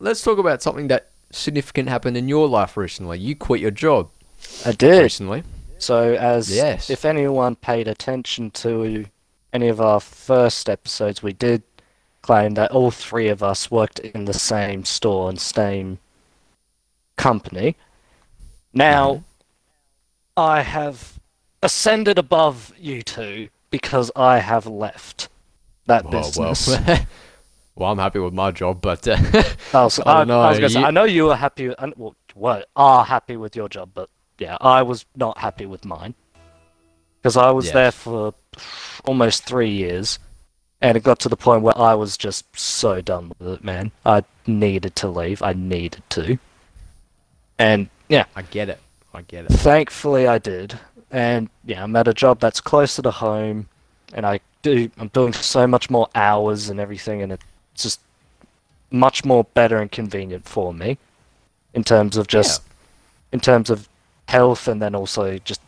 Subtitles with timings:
[0.00, 3.18] let's talk about something that significant happened in your life recently.
[3.18, 4.10] You quit your job
[4.66, 5.02] I did.
[5.02, 5.44] recently.
[5.78, 6.90] So, as Yes.
[6.90, 9.06] if anyone paid attention to
[9.52, 11.62] any of our first episodes, we did
[12.22, 15.98] claim that all three of us worked in the same store and same
[17.16, 17.76] company.
[18.74, 19.24] Now, Mm-hmm.
[20.36, 21.18] I have
[21.62, 25.28] ascended above you two because I have left
[25.86, 26.66] that Oh, business.
[26.68, 26.98] well.
[27.80, 29.16] well, I'm happy with my job, but uh,
[29.72, 31.68] I was, I I, know, I was gonna say, you- I know you were happy,
[31.68, 35.64] with, and- well, were, are happy with your job, but yeah, I was not happy
[35.66, 36.14] with mine.
[37.22, 38.34] Because I was there for
[39.04, 40.18] almost three years,
[40.80, 43.92] and it got to the point where I was just so done with it, man.
[44.06, 45.42] I needed to leave.
[45.42, 46.38] I needed to.
[47.58, 48.78] And yeah, I get it.
[49.12, 49.52] I get it.
[49.52, 50.78] thankfully I did.
[51.10, 53.68] And yeah, I'm at a job that's closer to home,
[54.14, 54.90] and I do.
[54.98, 57.44] I'm doing so much more hours and everything, and it's
[57.82, 58.00] just
[58.90, 60.98] much more better and convenient for me,
[61.74, 62.62] in terms of just,
[63.32, 63.88] in terms of
[64.28, 65.60] health, and then also just,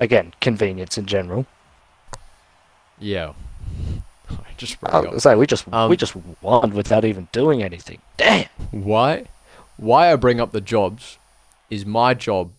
[0.00, 1.46] again, convenience in general.
[2.98, 3.32] Yeah.
[4.30, 5.14] I just I broke up.
[5.14, 8.00] was say we just Um, we just won without even doing anything.
[8.16, 8.46] Damn.
[8.70, 9.24] Why?
[9.76, 11.18] Why I bring up the jobs
[11.68, 12.52] is my job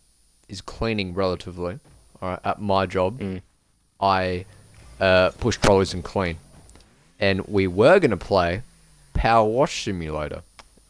[0.49, 1.79] is cleaning relatively.
[2.21, 3.41] All right, at my job, Mm.
[3.99, 4.45] I
[4.99, 6.38] uh, push trolleys and clean,
[7.23, 8.61] and we were gonna play
[9.13, 10.41] Power Wash Simulator,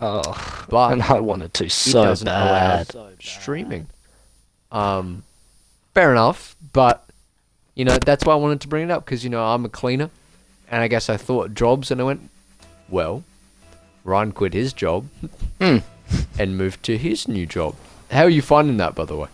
[0.01, 2.93] Oh, but and I wanted to it so doesn't bad.
[2.95, 3.87] allow streaming.
[4.71, 5.23] Um,
[5.93, 7.05] fair enough, but
[7.75, 9.69] you know that's why I wanted to bring it up because you know I'm a
[9.69, 10.09] cleaner,
[10.69, 12.29] and I guess I thought jobs, and I went,
[12.89, 13.23] well,
[14.03, 15.07] Ryan quit his job
[15.61, 15.77] Hmm.
[16.39, 17.75] and moved to his new job.
[18.11, 19.27] How are you finding that, by the way?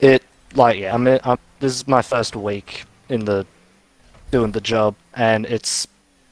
[0.00, 0.22] It
[0.54, 3.46] like yeah, I mean, I'm, this is my first week in the
[4.30, 5.88] doing the job, and it's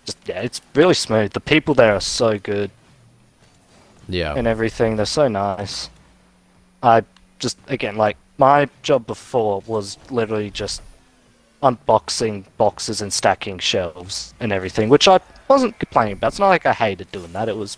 [0.07, 1.33] just yeah, it's really smooth.
[1.33, 2.71] The people there are so good
[4.09, 4.97] Yeah, and everything.
[4.97, 5.91] They're so nice.
[6.83, 7.03] I
[7.39, 10.83] just again like my job before was literally just
[11.63, 16.29] unboxing boxes and stacking shelves and everything, which I wasn't complaining about.
[16.29, 17.49] It's not like I hated doing that.
[17.49, 17.77] It was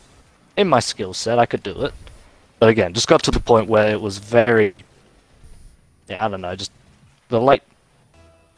[0.56, 1.38] in my skill set.
[1.38, 1.94] I could do it.
[2.59, 4.75] But again, just got to the point where it was very
[6.09, 6.72] yeah, I don't know, just
[7.28, 7.62] the late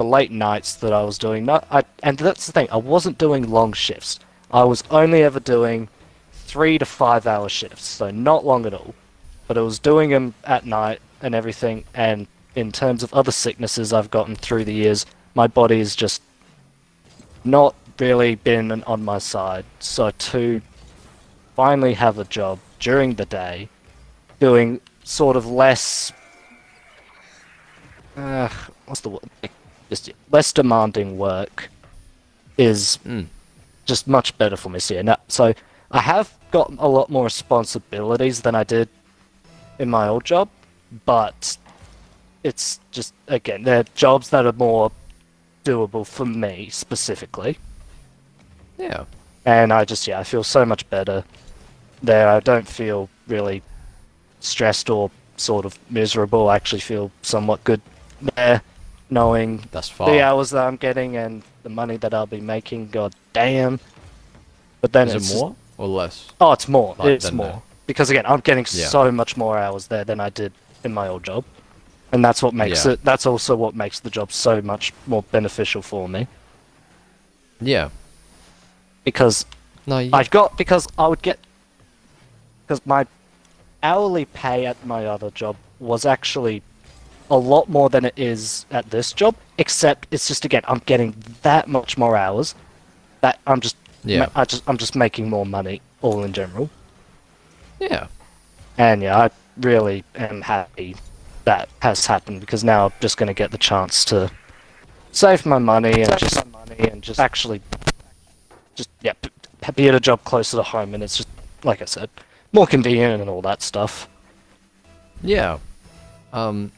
[0.00, 3.50] the late nights that I was doing I and that's the thing, I wasn't doing
[3.50, 4.19] long shifts.
[4.50, 5.91] I was only ever doing
[6.33, 8.94] three to five hour shifts, so not long at all.
[9.47, 13.93] But I was doing them at night and everything, and in terms of other sicknesses
[13.93, 16.22] I've gotten through the years, my body's just
[17.44, 19.66] not really been on my side.
[19.81, 20.62] So to
[21.56, 23.69] finally have a job during the day,
[24.39, 26.10] doing sort of less,
[28.16, 28.49] uh,
[28.87, 29.28] what's the word?
[29.91, 31.69] Just less demanding work
[32.56, 33.27] is Mm.
[33.84, 34.78] just much better for me.
[34.78, 35.53] So, yeah, no, so
[35.91, 38.89] I have got a lot more responsibilities than I did
[39.78, 40.49] in my old job,
[41.05, 41.56] but
[42.43, 44.91] it's just again they're jobs that are more
[45.65, 47.59] doable for me specifically,
[48.78, 49.05] yeah,
[49.45, 51.25] and I just yeah I feel so much better
[52.03, 52.28] there.
[52.28, 53.62] I don't feel really
[54.41, 56.49] stressed or sort of miserable.
[56.49, 57.81] I actually feel somewhat good
[58.37, 58.62] there,
[59.10, 60.12] knowing that's fine.
[60.12, 62.88] the hours that I'm getting and the money that I'll be making.
[62.88, 63.81] God damn!
[64.81, 66.28] But then Is it's it just- more or less?
[66.41, 66.94] Oh, it's more.
[66.98, 67.47] Like, it's than more.
[67.53, 68.87] the- Because again, I'm getting Yeah.
[68.87, 70.53] so much more hours there than I did
[70.84, 71.44] in my old job.
[72.12, 72.93] And that's what makes Yeah.
[72.93, 76.27] it that's also what makes the job so much more beneficial for me.
[77.60, 77.91] Yeah.
[79.04, 79.44] Because
[79.87, 81.38] No, you, I've got because I would get
[82.66, 83.06] because my
[83.82, 86.62] hourly pay at my other job was actually
[87.30, 91.14] a lot more than it is at this job, except it's just again I'm getting
[91.42, 92.54] that much more hours
[93.20, 94.28] that I'm just Yeah.
[94.34, 96.70] I just I'm just making more money all in general.
[97.78, 98.06] yeah.
[98.78, 99.30] And yeah, I
[99.60, 100.96] really am happy
[101.44, 104.30] that has happened because now I'm just going to get the chance to
[105.12, 107.60] save my money and just money and just actually
[108.74, 109.12] just yeah
[109.74, 111.28] be at a job closer to home and it's just
[111.64, 112.08] like I said
[112.52, 114.09] more convenient and all that stuff.
[115.22, 115.59] Yeah.
[116.33, 116.72] Um,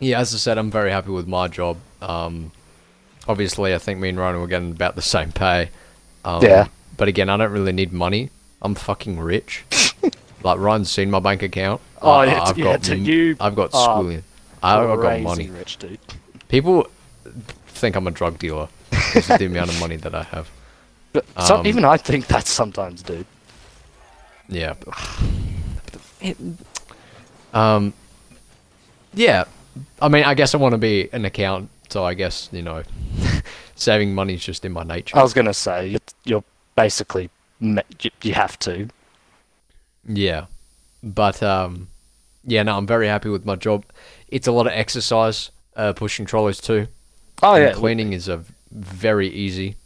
[0.00, 1.76] yeah, as I said, I'm very happy with my job.
[2.02, 2.50] Um,
[3.28, 5.70] obviously, I think me and Ryan were getting about the same pay.
[6.24, 6.68] Um, Yeah.
[6.96, 8.30] But again, I don't really need money.
[8.60, 9.64] I'm fucking rich.
[10.42, 11.80] like Ryan's seen my bank account.
[12.02, 14.22] Oh, I- yeah, I've yeah, got, you I've got schooling.
[14.62, 15.48] I've got money.
[15.48, 15.98] rich dude.
[16.48, 16.86] People
[17.68, 20.50] think I'm a drug dealer because of the amount of money that I have.
[21.12, 23.24] But some, Um, even I think that sometimes, dude.
[24.48, 24.74] Yeah.
[27.54, 27.92] um.
[29.14, 29.44] Yeah.
[30.00, 32.82] I mean, I guess I want to be an accountant, so I guess you know,
[33.74, 35.16] saving money is just in my nature.
[35.16, 36.44] I was gonna say you're, you're
[36.76, 37.30] basically
[37.60, 38.88] you, you have to.
[40.06, 40.46] Yeah,
[41.02, 41.88] but um,
[42.44, 43.84] yeah, no, I'm very happy with my job.
[44.28, 46.88] It's a lot of exercise, uh, pushing trolleys too.
[47.42, 49.76] Oh And yeah, cleaning is a very easy.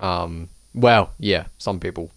[0.00, 2.10] Um, well, yeah, some people.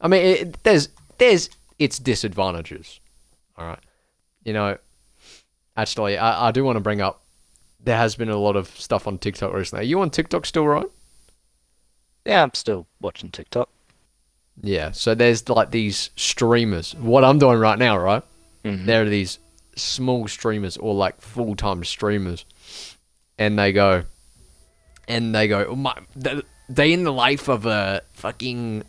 [0.00, 0.88] I mean, it, there's
[1.18, 3.00] there's its disadvantages.
[3.56, 3.80] All right,
[4.44, 4.78] you know.
[5.76, 7.22] Actually, I, I do want to bring up.
[7.84, 9.84] There has been a lot of stuff on TikTok recently.
[9.84, 10.86] Are you on TikTok still, right?
[12.24, 12.42] yeah.
[12.42, 13.68] I'm still watching TikTok.
[14.60, 14.90] Yeah.
[14.92, 16.94] So there's like these streamers.
[16.94, 18.22] What I'm doing right now, right?
[18.64, 18.86] Mhm.
[18.86, 19.38] There are these
[19.76, 22.44] small streamers or like full time streamers,
[23.38, 24.04] and they go,
[25.06, 28.82] and they go, oh my, they they in the life of a fucking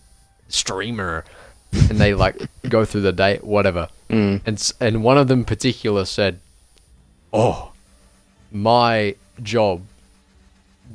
[0.48, 1.26] streamer,
[1.74, 2.38] and they like
[2.70, 3.90] go through the day, whatever.
[4.10, 4.42] Mm.
[4.46, 6.40] And and one of them particular said,
[7.38, 7.72] "Oh,
[8.52, 9.82] my job,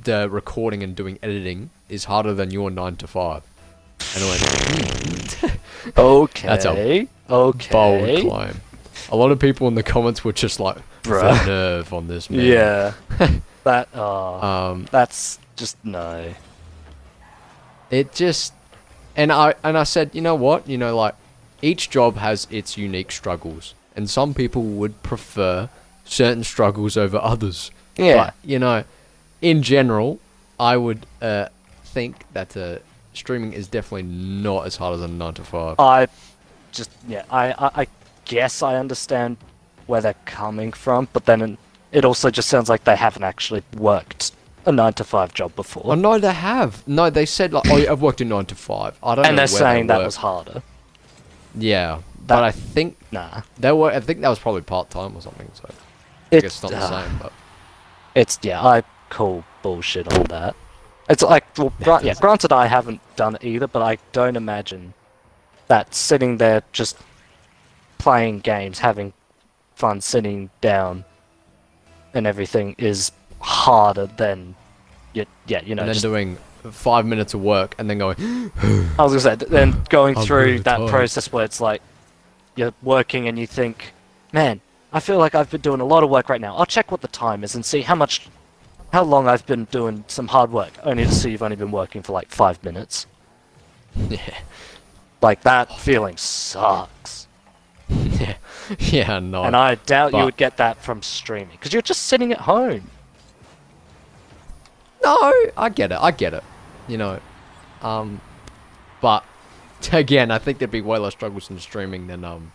[0.05, 3.43] the recording and doing editing is harder than your nine to five.
[4.15, 4.43] And I went,
[5.33, 6.49] "Hmm, Okay.
[6.49, 7.71] That's a okay.
[7.73, 8.61] bold claim.
[9.11, 11.21] A lot of people in the comments were just like, Bruh.
[11.45, 12.93] "The nerve on this man." Yeah.
[13.65, 13.89] that.
[13.95, 14.39] Uh,
[14.71, 16.33] Um, that's just no.
[17.91, 18.53] it just,
[19.17, 21.15] and I and I said, you know what, you know, like
[21.61, 25.69] each job has its unique struggles, and some people would prefer
[26.05, 27.71] certain struggles over others.
[27.97, 28.17] Yeah.
[28.17, 28.85] But, you know,
[29.41, 30.19] in general,
[30.59, 31.49] I would uh,
[31.85, 32.79] think that uh,
[33.13, 35.79] streaming is definitely not as hard as a nine to five.
[35.79, 36.09] I
[36.73, 37.25] just yeah.
[37.31, 37.87] I, I I
[38.25, 39.37] guess I understand
[39.87, 41.59] where they're coming from, but then
[41.91, 44.33] it also just sounds like they haven't actually worked
[44.65, 46.87] a nine to five job before, Oh no, they have.
[46.87, 48.97] No, they said like, oh, yeah, I've worked in nine to five.
[49.03, 49.29] I don't know.
[49.29, 50.63] and they're saying they that was harder.
[51.55, 52.03] Yeah, That-
[52.37, 53.43] but I think Nah.
[53.59, 53.91] they were.
[53.91, 55.51] I think that was probably part time or something.
[55.55, 55.69] So
[56.33, 57.19] It's guess it's not the uh, same.
[57.19, 57.33] But
[58.15, 60.57] It's yeah, I call bullshit on that.
[61.09, 64.95] It's like well, gra- yeah, granted I haven't done it either, but I don't imagine
[65.69, 66.97] that sitting there just
[67.99, 69.13] playing games, having
[69.75, 71.05] fun, sitting down,
[72.15, 74.55] and everything is harder than
[75.13, 75.83] you, yeah, you know.
[75.83, 76.39] and then just- doing
[76.71, 78.17] five minutes of work and then going,
[78.99, 80.91] I was gonna say, then going through really that tired.
[80.91, 81.83] process where it's like
[82.55, 83.93] you're working and you think,
[84.33, 84.61] man,
[84.93, 86.55] I feel like I've been doing a lot of work right now.
[86.57, 88.29] I'll check what the time is and see how much,
[88.93, 92.03] how long I've been doing some hard work, only to see you've only been working
[92.03, 93.07] for like five minutes.
[94.09, 94.39] yeah,
[95.23, 97.27] Like that feeling sucks.
[97.89, 98.35] yeah,
[98.79, 99.45] yeah, no.
[99.45, 102.91] And I doubt you would get that from streaming because you're just sitting at home.
[105.03, 105.99] No, I get it.
[106.01, 106.45] I get it.
[106.87, 107.21] You know,
[107.83, 108.21] um,
[109.01, 109.25] but
[109.93, 112.53] again, I think there'd be way less struggles in streaming than um,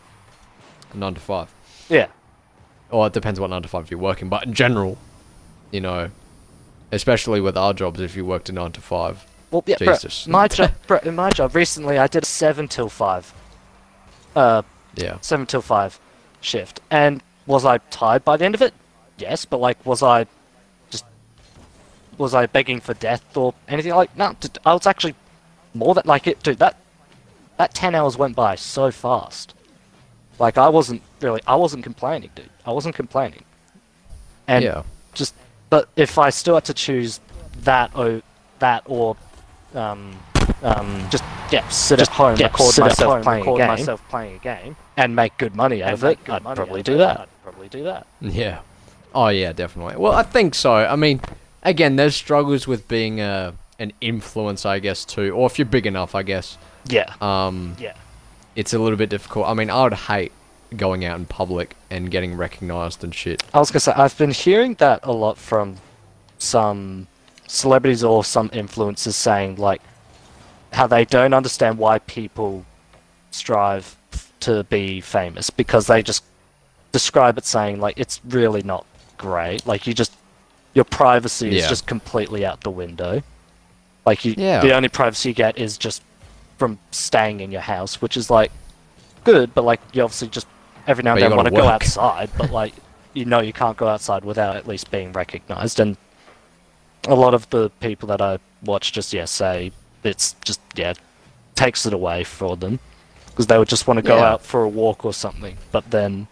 [0.94, 1.54] nine to five.
[1.90, 2.08] Yeah.
[2.90, 4.98] Or it depends what nine to five you're working, but in general,
[5.72, 6.10] you know,
[6.92, 10.26] especially with our jobs, if you worked a nine to five, Well, yeah, bro, Jesus.
[10.28, 13.34] my job, bro, in my job recently, I did a seven till five.
[14.36, 14.62] Uh,
[14.96, 16.00] yeah, seven till five
[16.42, 16.80] shift.
[16.90, 18.74] And was I tired by the end of it?
[19.18, 20.26] Yes, but like, was I
[20.90, 21.04] just
[22.18, 24.16] was I begging for death or anything like?
[24.16, 24.36] No,
[24.66, 25.16] I was actually
[25.74, 26.60] more than like it, dude.
[26.60, 26.78] That
[27.58, 29.54] that ten hours went by so fast.
[30.40, 32.50] Like I wasn't really, I wasn't complaining, dude.
[32.68, 33.44] I wasn't complaining.
[34.48, 34.84] And yeah,
[35.14, 35.34] just,
[35.70, 37.20] but if I still had to choose
[37.64, 38.22] that or
[38.60, 39.16] that or
[39.76, 40.16] um
[40.64, 43.58] um just yeah sit at home, yeah, record sit at myself home, playing record a
[43.60, 46.98] game, myself playing a game, and make good money out of it, I'd probably do
[46.98, 47.22] that.
[47.22, 48.06] I'd probably do that.
[48.22, 48.60] yeah.
[49.16, 49.96] Oh yeah, definitely.
[49.96, 50.74] Well, I think so.
[50.74, 51.22] I mean,
[51.64, 55.32] again, there's struggles with being a an influence, I guess, too.
[55.32, 56.58] Or if you're big enough, I guess.
[56.88, 57.14] Yeah.
[57.22, 57.94] Um, Yeah.
[58.56, 59.48] it's a little bit difficult.
[59.48, 60.32] I mean, I would hate
[60.76, 63.44] going out in public and getting recognized and shit.
[63.54, 65.78] I was gonna say I've been hearing that a lot from
[66.38, 67.08] some
[67.48, 69.82] celebrities or some influencers saying like
[70.74, 72.66] how they don't understand why people
[73.32, 73.96] strive
[74.42, 76.24] to be famous because they just
[76.92, 78.86] describe it saying like it's really not
[79.18, 79.66] great.
[79.66, 80.14] Like you just
[80.74, 83.24] your privacy is just completely out the window.
[84.06, 84.62] Like you, Yeah.
[84.62, 86.04] the only privacy you get is just
[86.58, 88.52] from staying in your house, which is like
[89.24, 90.48] good, but like you obviously just
[90.88, 92.74] every now and then want to go outside, but like
[93.14, 95.80] you know you can't go outside without at least being recognized.
[95.80, 95.98] And
[97.08, 99.72] a lot of the people that I watch just yeah say
[100.04, 100.94] it's just yeah
[101.56, 102.80] takes it away for them
[103.28, 104.32] because they would just want to go Yeah.
[104.34, 106.28] out for a walk or something, but then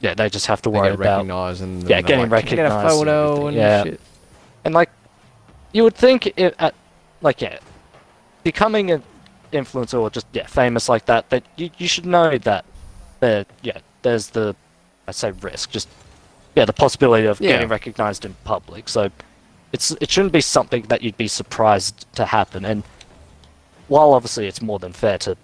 [0.00, 2.56] yeah they just have to They worry about recognized and Yeah, getting like, "Can I
[2.56, 3.82] get a and photo and Yeah.
[3.84, 4.00] shit.
[4.64, 4.90] and like
[5.72, 6.74] you would think it at
[7.20, 7.58] like yeah
[8.44, 9.02] becoming an
[9.52, 12.64] influencer or just yeah famous like that that you, you should know that
[13.20, 14.54] there yeah there's the
[15.06, 15.88] I say risk just
[16.54, 17.52] yeah the possibility of Yeah.
[17.52, 19.10] getting recognized in public so
[19.72, 22.82] it's it shouldn't be something that you'd be surprised to happen and
[23.88, 25.36] while obviously it's more than fair to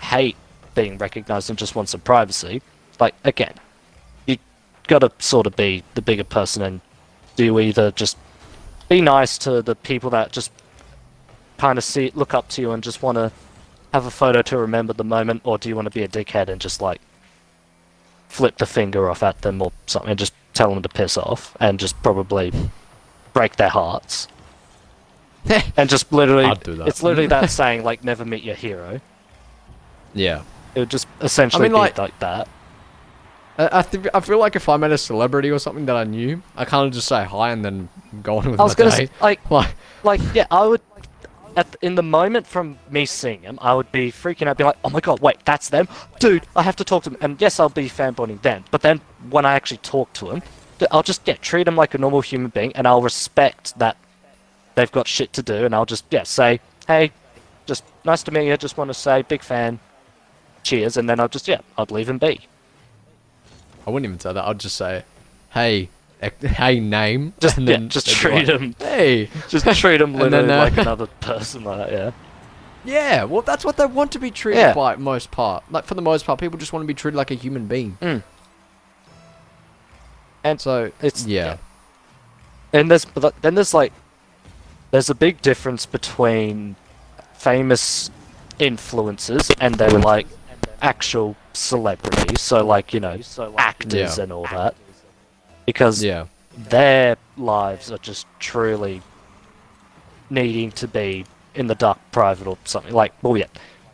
[0.00, 0.36] hate
[0.74, 2.62] being recognized and just want some privacy,
[3.00, 3.54] like again,
[4.26, 4.36] you
[4.86, 6.80] gotta sort of be the bigger person and
[7.36, 8.16] do either just
[8.88, 10.52] be nice to the people that just
[11.58, 13.32] kind of see look up to you and just want to
[13.92, 16.48] have a photo to remember the moment, or do you want to be a dickhead
[16.48, 17.00] and just like
[18.28, 21.56] flip the finger off at them or something and just tell them to piss off
[21.60, 22.52] and just probably
[23.32, 24.28] break their hearts?
[25.76, 26.88] and just literally, I'd do that.
[26.88, 29.00] it's literally that saying like never meet your hero.
[30.14, 30.42] Yeah.
[30.74, 32.48] It would just essentially mean, be like- like that.
[33.58, 36.04] I, I, th- I feel like if I met a celebrity or something that I
[36.04, 37.88] knew, I kind of just say hi and then
[38.22, 39.06] go on with I was my gonna day.
[39.06, 40.80] say, like, Like, like yeah, I would.
[41.56, 44.76] At in the moment from me seeing them, I would be freaking out, be like,
[44.84, 45.88] "Oh my god, wait, that's them,
[46.18, 46.46] dude!
[46.54, 49.44] I have to talk to them." And yes, I'll be fanboying then, but then when
[49.44, 50.42] I actually talk to them,
[50.90, 53.96] I'll just yeah treat them like a normal human being, and I'll respect that
[54.76, 57.12] they've got shit to do, and I'll just yeah say, "Hey,
[57.66, 58.56] just nice to meet you.
[58.56, 59.80] Just want to say, big fan.
[60.62, 62.46] Cheers," and then I'll just yeah, I'd leave and be.
[63.86, 64.44] I wouldn't even say that.
[64.44, 65.04] I'd just say,
[65.52, 65.88] hey,
[66.40, 67.32] hey, name.
[67.40, 69.28] Just and yeah, just treat like, them, Hey.
[69.48, 71.92] just treat them And then, literally uh, like another person like that.
[71.92, 72.10] Yeah.
[72.82, 74.72] Yeah, well, that's what they want to be treated Yeah.
[74.74, 75.64] by most part.
[75.70, 77.98] Like, for the most part, people just want to be treated like a human being.
[78.00, 78.22] Mm.
[80.42, 81.58] And So, it's yeah.
[82.72, 83.92] and there's but then there's like
[84.90, 86.76] there's a big difference between
[87.34, 88.10] famous
[88.58, 90.26] influencers and then like
[90.82, 93.18] actual celebrities so like you know
[93.58, 94.22] actors Yeah.
[94.24, 94.74] and all that
[95.72, 96.26] because Yeah.
[96.56, 99.00] their lives are just truly
[100.30, 101.24] needing to be
[101.54, 103.46] in the dark private or something like well yeah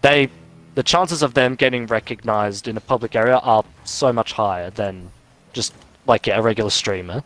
[0.02, 0.28] they
[0.74, 5.10] the chances of them getting recognized in a public area are so much higher than
[5.54, 5.72] just
[6.06, 7.22] like yeah, a regular streamer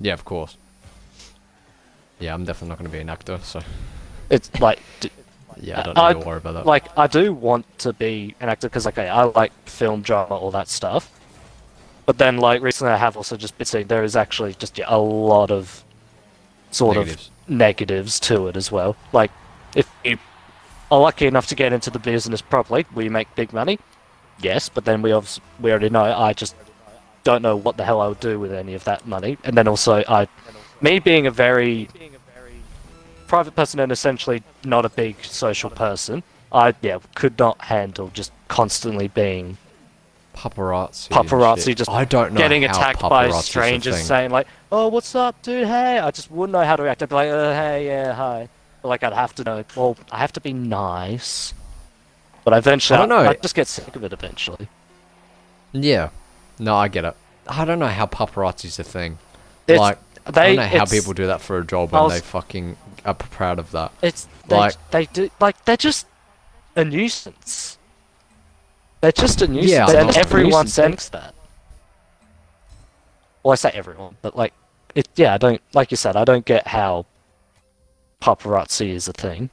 [0.00, 0.56] Yeah, of course.
[2.18, 3.60] Yeah, I'm definitely not going to be an actor, so
[4.30, 5.10] it's like d-
[5.60, 6.66] yeah, I don't I- need to worry about that.
[6.66, 10.34] like I do want to be an actor because like I, I like film drama
[10.36, 11.10] all that stuff
[12.06, 14.86] but then like recently I have also just been seeing there is actually just yeah,
[14.88, 15.84] a lot of
[16.70, 17.30] sort Negatives.
[17.48, 19.30] of negatives to it as well like
[19.74, 20.18] if you
[20.90, 23.78] are lucky enough to get into the business properly will you make big money
[24.40, 26.54] yes but then we obviously we already know I just
[27.24, 29.68] don't know what the hell I would do with any of that money and then
[29.68, 30.28] also I
[30.80, 31.88] me being a very
[33.26, 36.22] private person and essentially not a big social person,
[36.52, 39.58] I yeah could not handle just constantly being
[40.36, 41.08] paparazzi.
[41.08, 45.66] paparazzi, just I don't know getting attacked by strangers saying like, "Oh, what's up, dude?
[45.66, 47.02] Hey!" I just wouldn't know how to react.
[47.02, 48.48] I'd be like, uh, "Hey, yeah, hi."
[48.82, 49.64] But, like I'd have to know.
[49.74, 51.54] Well, I have to be nice.
[52.44, 53.28] But eventually, I don't know.
[53.30, 54.68] I'd just get sick of it eventually.
[55.72, 56.10] Yeah.
[56.58, 57.16] No, I get it.
[57.48, 59.18] I don't know how paparazzi's a thing.
[59.66, 62.04] It's- like, I they- don't know how people do that for a job I when
[62.04, 63.92] was- they fucking are proud of that.
[64.02, 66.06] It's they, Like- they do like they're just
[66.76, 67.78] a nuisance.
[69.00, 71.34] They're just a nuisance, Yeah, and everyone thinks that.
[73.42, 74.52] Well, I say everyone, but like
[74.94, 75.08] it.
[75.16, 76.16] Yeah, I don't like you said.
[76.16, 77.06] I don't get how
[78.20, 79.50] paparazzi is a thing.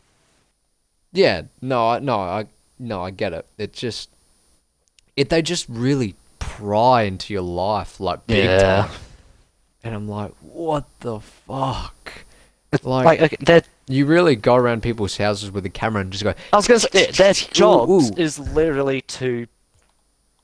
[1.12, 2.46] Yeah, no, I, no, I,
[2.80, 3.46] no, I get it.
[3.60, 4.10] It just,
[5.16, 8.84] it they just really pry into your life like big Yeah.
[8.88, 8.92] time,
[9.84, 12.12] and I'm like, what the fuck?
[12.84, 16.24] Like, Like, okay, their you really go around people's houses with a camera and just
[16.24, 19.48] go, I was gonna say yeah, their job is literally to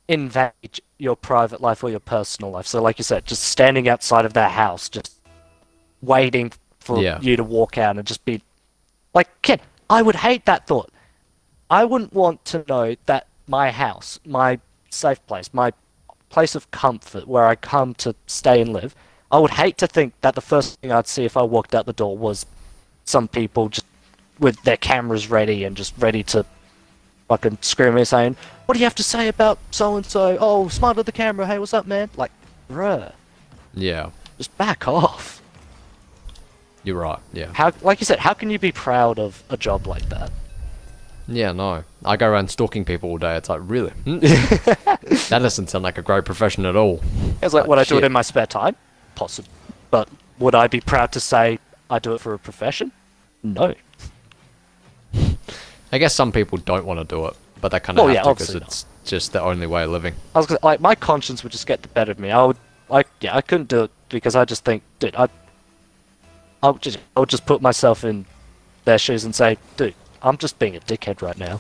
[0.08, 2.68] invade your private life or your personal life.
[2.68, 5.16] So, like you said, just standing outside of their house, just
[6.02, 7.20] waiting for Yeah.
[7.22, 8.42] you to walk out and just be
[9.14, 10.92] like, kid, I would hate that thought.
[11.70, 14.60] I wouldn't want to know that my house, my
[14.90, 15.72] safe place, my
[16.30, 18.96] place of comfort where I come to stay and live,
[19.32, 21.86] I would hate to think that the first thing I'd see if I walked out
[21.86, 22.46] the door was
[23.06, 23.86] some people just
[24.40, 26.46] with their cameras ready and just ready to
[27.28, 30.38] fucking scream at me saying, What do you have to say about so and so?
[30.40, 32.10] Oh, smile at the camera, hey, what's up, man?
[32.18, 32.32] Like,
[32.72, 33.12] bruh,
[33.76, 35.42] yeah, just back off.
[36.84, 39.86] you're right, yeah, How, like you said, how can you be proud of a job
[39.86, 40.32] like that?
[41.28, 43.36] yeah, no, I go around stalking people all day.
[43.36, 43.92] It's like, really?
[45.30, 47.02] That doesn't sound like a great profession at all.
[47.44, 48.76] It's like, Like, would I do it in my spare time?
[49.20, 49.50] Possible.
[49.92, 50.08] But
[50.40, 51.60] would I be proud to say
[51.90, 52.94] I do it for a profession?
[53.44, 53.76] No.
[55.92, 58.26] I guess some people don't want to do it, but they kind of Well, have
[58.26, 60.14] yeah, to because it's just the only way of living.
[60.34, 62.32] I was gonna, like, my conscience would just get the better of me.
[62.32, 62.56] I would,
[62.88, 65.28] like, yeah, I couldn't do it because I just think, dude, I,
[66.64, 68.26] I would just, I would just put myself in
[68.86, 71.60] their shoes and say, dude, I'm just being a dickhead right now.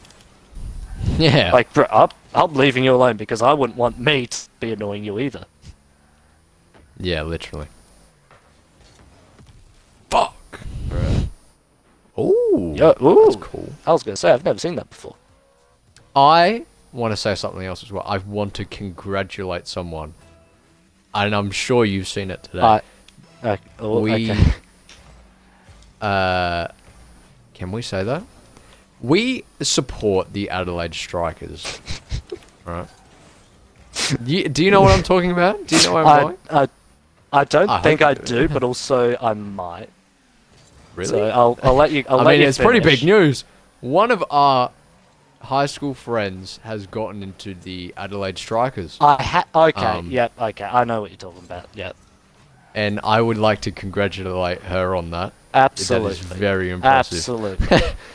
[1.18, 4.72] Yeah, Like, bro, I'm, I'm leaving you alone because I wouldn't want me to be
[4.72, 5.46] annoying you either.
[7.00, 7.68] Yeah, literally.
[10.10, 10.36] Fuck.
[12.18, 13.72] Ooh, Yeah, ooh, that's cool.
[13.86, 15.16] I was gonna say I've never seen that before.
[16.16, 18.04] I want to say something else as well.
[18.06, 20.14] I want to congratulate someone,
[21.14, 22.60] and I'm sure you've seen it today.
[22.62, 22.82] I,
[23.44, 24.54] uh, oh, we, okay.
[26.02, 26.68] uh,
[27.54, 28.24] can we say that?
[29.02, 31.80] We support the Adelaide Strikers.
[32.66, 32.88] right.
[34.26, 35.66] You, do you know what I'm talking about?
[35.68, 36.70] Do you know where I'm I, going?
[37.32, 39.90] I, I don't I think I do, but also I might.
[40.96, 41.10] Really?
[41.10, 42.04] So I'll, I'll let you.
[42.10, 43.44] I'll I let mean, it's pretty big news.
[43.82, 44.72] One of our
[45.42, 50.66] high school friends has gotten into the Adelaide Strikers, I ha- okay, Um, yep, okay.
[50.66, 51.68] I know what you're talking about.
[51.76, 51.96] Yep,
[52.76, 55.32] and I would like to congratulate her on that.
[55.54, 56.10] absolutely.
[56.10, 57.18] That is very impressive.
[57.20, 57.68] Absolutely.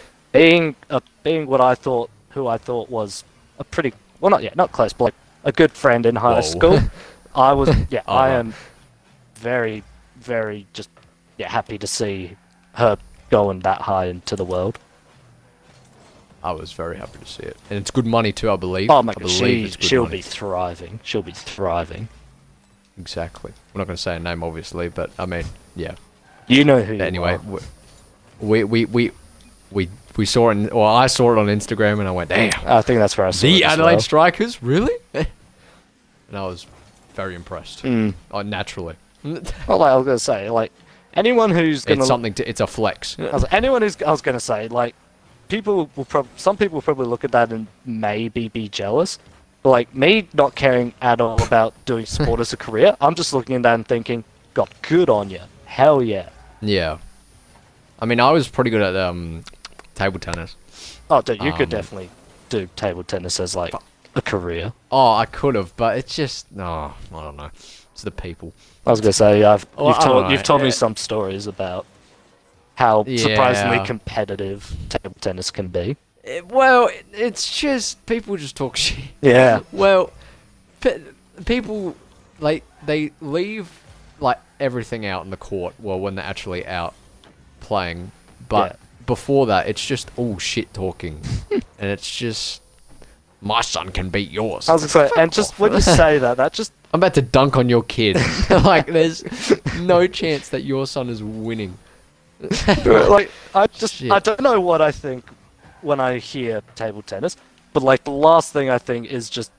[0.33, 3.25] being a, being what I thought, who I thought was
[3.59, 6.40] a pretty well, not yet, not close, but like a good friend in high Whoa.
[6.42, 6.78] school.
[7.35, 8.38] I was, yeah, I Uh-huh.
[8.40, 8.54] am
[9.44, 9.84] very,
[10.16, 10.88] very just
[11.36, 12.36] yeah happy to see
[12.72, 12.96] her
[13.30, 14.78] going that high into the world.
[16.42, 18.50] I was very happy to see it, and it's good money too.
[18.50, 18.90] I believe.
[18.90, 20.16] Oh my god, she, she'll money.
[20.18, 21.00] be thriving.
[21.04, 22.08] She'll be thriving.
[22.98, 23.52] exactly.
[23.72, 25.44] We're not going to say a name, obviously, but I mean,
[25.76, 25.94] yeah.
[26.46, 26.94] You know who.
[26.94, 27.60] Anyway, are.
[28.40, 29.10] we we we
[29.70, 30.72] we we saw it.
[30.72, 33.30] Or I saw it on Instagram, and I went, "Damn, I think that's where I
[33.30, 34.00] saw it the Adelaide well.
[34.00, 35.26] Strikers, really?" and
[36.32, 36.66] I was
[37.14, 37.82] very impressed.
[37.82, 38.14] Mm.
[38.30, 40.70] Oh, naturally, Well, like I was gonna say, like
[41.14, 42.48] anyone who's gonna it's something to.
[42.48, 43.18] It's a flex.
[43.18, 44.94] I was anyone who's I was gonna say like
[45.48, 49.18] people will probably some people will probably look at that and maybe be jealous.
[49.62, 53.32] But like me not caring at all about doing sport as a career, I'm just
[53.32, 55.40] looking at that and thinking, God, good on you.
[55.64, 56.28] Hell yeah.
[56.60, 56.98] Yeah.
[57.98, 59.42] I mean, I was pretty good at um,
[59.94, 60.56] table tennis.
[61.08, 62.10] Oh, dude, you Um, could definitely
[62.50, 63.72] do table tennis as like
[64.14, 64.72] a career.
[64.90, 66.92] Oh, I could have, but it's just no.
[67.14, 67.50] I don't know.
[67.94, 68.52] It's the people.
[68.84, 71.46] I was gonna say, I've Well, you've I told know, you've told me some stories
[71.46, 71.86] about
[72.74, 75.96] how surprisingly competitive table tennis can be.
[76.24, 79.04] It- well, it, it's just people just talk shit.
[79.20, 79.60] Yeah.
[79.70, 80.12] Well,
[80.80, 81.02] pe-
[81.44, 81.94] people
[82.40, 83.70] like they leave
[84.18, 85.74] like everything out in the court.
[85.78, 86.94] Well, when they're actually out
[87.61, 88.11] playing,
[88.48, 88.76] but Yeah.
[89.07, 91.20] before that, it's just all shit talking,
[91.52, 92.61] and it's just
[93.40, 94.68] my son can beat yours.
[94.68, 97.22] I was gonna say, and just when you say that, that just I'm about to
[97.22, 98.16] dunk on your kid.
[98.50, 99.24] like, there's
[99.80, 101.76] no chance that your son is winning.
[102.68, 104.12] like I just Shit.
[104.12, 105.24] I don't know what I think
[105.83, 107.37] when I hear table tennis,
[107.72, 109.50] but like the last thing I think is just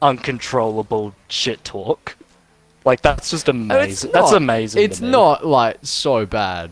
[0.00, 2.16] uncontrollable shit talk.
[2.86, 4.12] Like that's just amazing.
[4.12, 4.78] That's not- amazing.
[4.78, 6.70] to It's not like so bad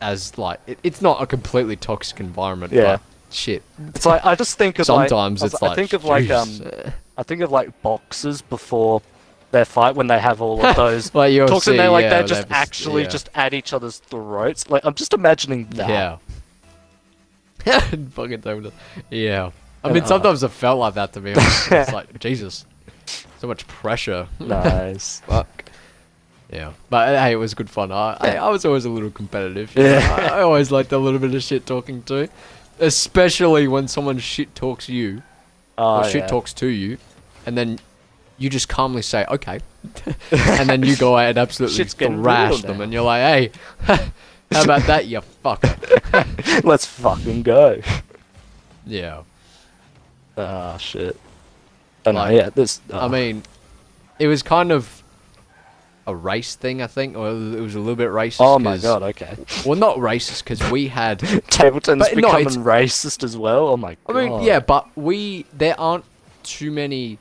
[0.00, 2.72] as like it, it's not a completely toxic environment.
[2.72, 2.82] Yeah.
[2.82, 3.00] But
[3.34, 3.62] shit.
[3.88, 6.30] It's like I just think of Sometimes like, I it's I like think of like
[6.30, 6.92] um.
[7.20, 9.02] I think of like boxers before
[9.50, 12.26] their fight when they have all of those Like talks and they're like yeah, they're
[12.26, 13.08] just actually yeah.
[13.08, 14.70] just at each other's throats.
[14.70, 16.18] Like I'm just imagining that.
[17.66, 17.80] yeah.
[18.12, 18.72] Fucking.
[19.10, 19.50] Yeah.
[19.84, 21.34] I mean, uh, sometimes it felt like that to me.
[21.36, 22.64] it's like Jesus,
[23.38, 24.26] so much pressure.
[24.38, 25.20] Nice.
[25.20, 25.64] Fuck.
[26.50, 27.92] Yeah, but uh, hey, it was good fun.
[27.92, 29.72] I, I, I was always a little competitive.
[29.76, 30.30] Yeah.
[30.32, 32.28] I, I always liked a little bit of shit talking too,
[32.78, 35.22] especially when someone shit talks you
[35.80, 36.26] Oh, or shit yeah.
[36.26, 36.98] talks to you,
[37.46, 37.78] and then
[38.38, 39.60] you just calmly say okay,
[40.30, 42.84] and then you go out and absolutely Shit's getting thrash them, now.
[42.84, 43.50] and you're like, hey,
[44.52, 46.64] how about that, you fucker?
[46.64, 47.80] Let's fucking go.
[48.86, 49.22] Yeah,
[50.36, 51.18] Ah, shit.
[52.06, 52.80] I know, Like, yeah, this.
[52.92, 53.08] I oh.
[53.08, 53.42] mean,
[54.18, 55.02] it was kind of
[56.06, 58.38] a race thing, I think, or it was a little bit racist.
[58.40, 59.36] oh my 'cause- god, okay.
[59.66, 61.18] Well, not racist because we had
[61.50, 63.68] Table tennis But no, becoming it's- racist as well.
[63.68, 64.16] Oh my god.
[64.16, 64.38] I god.
[64.38, 66.04] mean, yeah, but we there aren't
[66.42, 67.18] too many.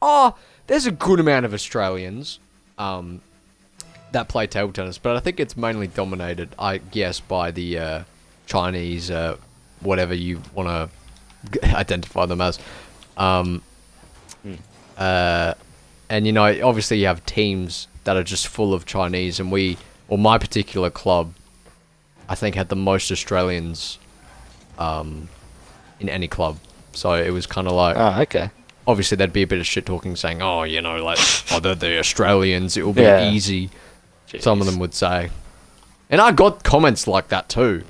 [0.00, 2.38] Oh, there's a good amount of Australians
[2.78, 3.20] um,
[4.12, 8.02] that play table tennis, but I think it's mainly dominated, I guess, by the uh,
[8.46, 9.36] Chinese, uh,
[9.80, 10.68] whatever you want
[11.62, 12.58] to identify them as.
[13.16, 13.62] Um,
[14.96, 15.54] uh,
[16.08, 19.78] and you know, obviously, you have teams that are just full of Chinese, and we,
[20.08, 21.32] or my particular club,
[22.28, 23.98] I think had the most Australians
[24.78, 25.28] um,
[26.00, 26.58] in any club.
[26.92, 28.50] So it was kind of like, Oh, okay.
[28.86, 31.18] Obviously, there'd be a bit of shit talking saying, oh, you know, like,
[31.52, 33.30] oh, they're the Australians, it will be Yeah.
[33.30, 33.70] easy.
[34.40, 35.30] Some of them would say.
[36.10, 37.84] And I got comments like that too.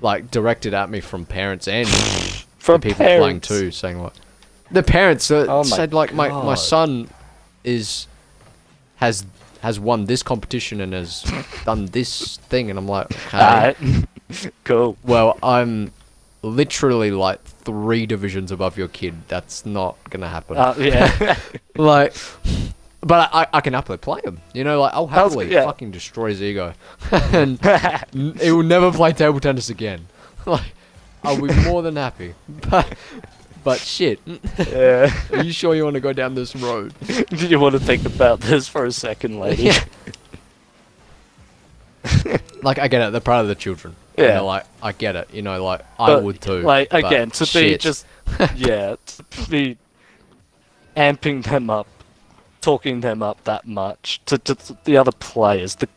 [0.00, 1.88] Like, directed at me from parents and
[2.58, 4.12] From the people playing too, saying like,
[4.70, 7.08] the parents uh, Oh said like my my son
[7.64, 8.06] is
[8.96, 9.26] has
[9.60, 11.24] has won this competition and has
[11.64, 13.38] done this thing, and I'm like, okay.
[13.38, 13.76] Alright.
[14.64, 14.96] cool.
[15.04, 15.92] Well, I'm
[16.42, 19.14] literally like three divisions above your kid.
[19.28, 20.56] That's not gonna happen.
[20.56, 21.36] Uh, yeah.
[21.76, 22.14] like,
[23.00, 24.40] but I, I can happily play him.
[24.52, 25.64] You know, like I'll happily yeah.
[25.64, 26.74] fucking destroy his ego,
[27.10, 27.58] and
[28.12, 30.06] he will never play table tennis again.
[30.46, 30.74] like,
[31.22, 32.34] I'll be more than happy.
[32.70, 32.96] But,
[33.62, 34.20] but shit,
[34.58, 35.12] Yeah.
[35.32, 36.94] are you sure you want to go down this road?
[37.06, 39.70] Do you want to think about this for a second, lady?
[42.62, 43.12] Like, I get it.
[43.12, 43.96] They're proud of the children.
[44.16, 44.36] Yeah.
[44.36, 45.32] know, like, I get it.
[45.32, 46.60] You know, like, I would too.
[46.60, 48.06] Like again, to be just
[48.56, 49.78] yeah, to be
[50.96, 51.86] amping them up,
[52.60, 55.76] talking them up that much to, to, to the other players.
[55.76, 55.88] The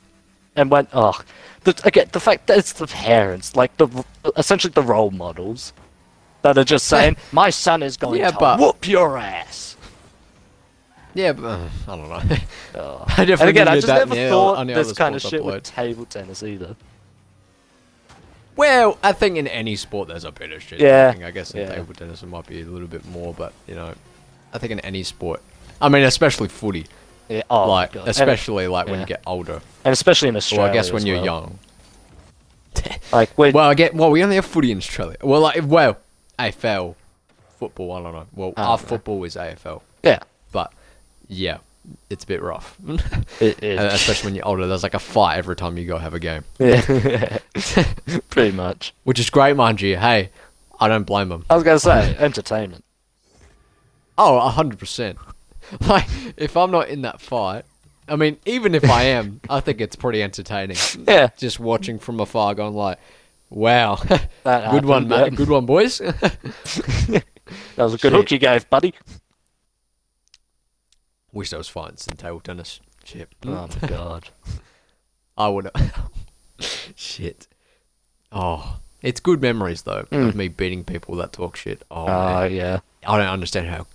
[0.55, 1.19] and when oh,
[1.63, 4.05] the, again the fact that it's the parents, like the
[4.37, 5.73] essentially the role models,
[6.41, 9.75] that are just saying, "My son is going Yeah, to but- whoop your ass."
[11.13, 12.37] Yeah, but uh, I don't know.
[12.75, 13.05] Oh.
[13.17, 16.75] I And again, I just never thought this kind of shit with table tennis either.
[18.55, 20.79] Well, I think in any sport there's a bit of shit.
[20.79, 21.13] Yeah.
[21.23, 21.75] I guess in yeah.
[21.75, 23.93] table tennis it might be a little bit more, but you know,
[24.53, 25.41] I think in any sport.
[25.81, 26.85] I mean, especially footy.
[27.27, 28.01] Yeah, oh like, God.
[28.01, 29.01] And- especially like when yeah.
[29.01, 29.61] you get older.
[29.83, 30.63] and, especially in Australia.
[30.63, 30.71] Well.
[30.71, 31.25] I guess when you're well.
[31.25, 31.59] young.
[33.11, 33.93] like when Well, I get.
[33.93, 35.17] Well, we only have footy in Australia.
[35.21, 35.97] Well, like, well,
[36.37, 36.95] AFL,
[37.59, 37.93] football.
[37.93, 38.27] I don't know.
[38.33, 40.19] Well, Oh, our football is AFL, yeah,
[40.51, 40.71] but
[41.27, 41.57] yeah,
[42.09, 42.77] it's a bit rough.
[43.39, 43.79] it is.
[43.93, 44.67] Especially when you're older.
[44.67, 47.37] There's like a fight every time you go have a game, Yeah,
[48.29, 48.93] pretty much.
[49.03, 49.97] which is great, mind you.
[49.97, 50.29] Hey,
[50.79, 51.45] I don't blame them.
[51.49, 52.83] I was gonna say entertainment.
[54.17, 55.17] Oh, a hundred percent.
[55.81, 56.05] Like,
[56.37, 57.65] if I'm not in that fight,
[58.07, 60.77] I mean, even if I am, I think it's pretty entertaining.
[61.07, 62.99] Yeah, Just watching from afar, going like,
[63.49, 63.95] "Wow,
[64.43, 65.29] that good one, happened, ma- yeah.
[65.29, 67.23] good one, boys." That
[67.77, 68.13] was a good Shit.
[68.13, 68.93] hook you gave, buddy.
[71.35, 72.79] Wish there was fights in table tennis.
[73.03, 73.29] Shit.
[73.45, 74.29] Oh my god.
[75.37, 75.69] I would.
[76.95, 77.47] Shit.
[78.31, 80.29] Oh, it's good memories though Mm.
[80.29, 81.83] of me beating people that talk shit.
[81.91, 82.07] Oh, Oh
[82.41, 82.53] man.
[82.53, 83.85] yeah, I don't understand how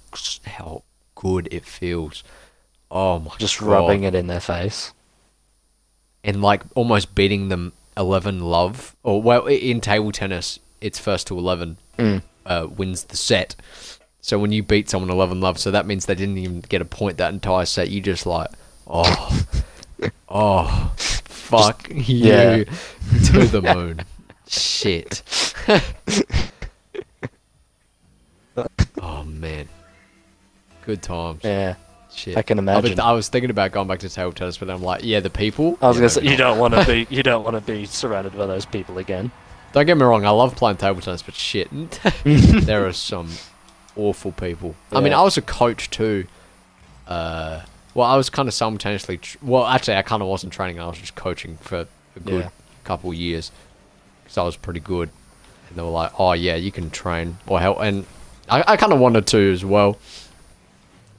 [0.45, 0.83] how
[1.15, 2.23] good it feels.
[2.91, 3.69] Oh my just God.
[3.69, 4.93] rubbing it in their face.
[6.23, 11.27] and like almost beating them 11 love or well i- in table tennis it's first
[11.27, 12.23] to 11 Mm.
[12.45, 13.55] uh, wins the set
[14.23, 16.61] so when you beat someone 11 love and love, so that means they didn't even
[16.61, 17.91] get a point that entire set.
[17.91, 18.49] You just like
[18.87, 19.43] oh
[20.29, 22.57] oh fuck you yeah.
[23.25, 24.03] to the moon.
[24.47, 25.23] Shit.
[29.01, 29.69] Oh man.
[30.85, 31.41] Good times.
[31.45, 31.77] Yeah,
[32.13, 32.37] shit.
[32.37, 33.01] I can imagine.
[33.01, 35.79] I was thinking about going back to table tennis but i'm like yeah the people.
[35.81, 38.37] I was gonna say you don't want to be you don't want to be surrounded
[38.37, 39.31] by those people again.
[39.73, 41.71] Don't get me wrong, I love playing table tennis, but shit,
[42.25, 43.31] there are some
[43.97, 44.75] awful people.
[44.93, 46.27] I mean, I was a coach too.
[47.07, 47.61] Uh,
[47.95, 49.19] well, I was kind of simultaneously.
[49.19, 50.79] Tr- well, actually, I kind of wasn't training.
[50.81, 52.51] I was just coaching for a good Yeah.
[52.85, 53.51] couple years
[54.23, 55.11] because I was pretty good.
[55.69, 58.07] And they were like, "Oh yeah, you can train or help." And
[58.49, 59.99] I, I kind of wanted to as well.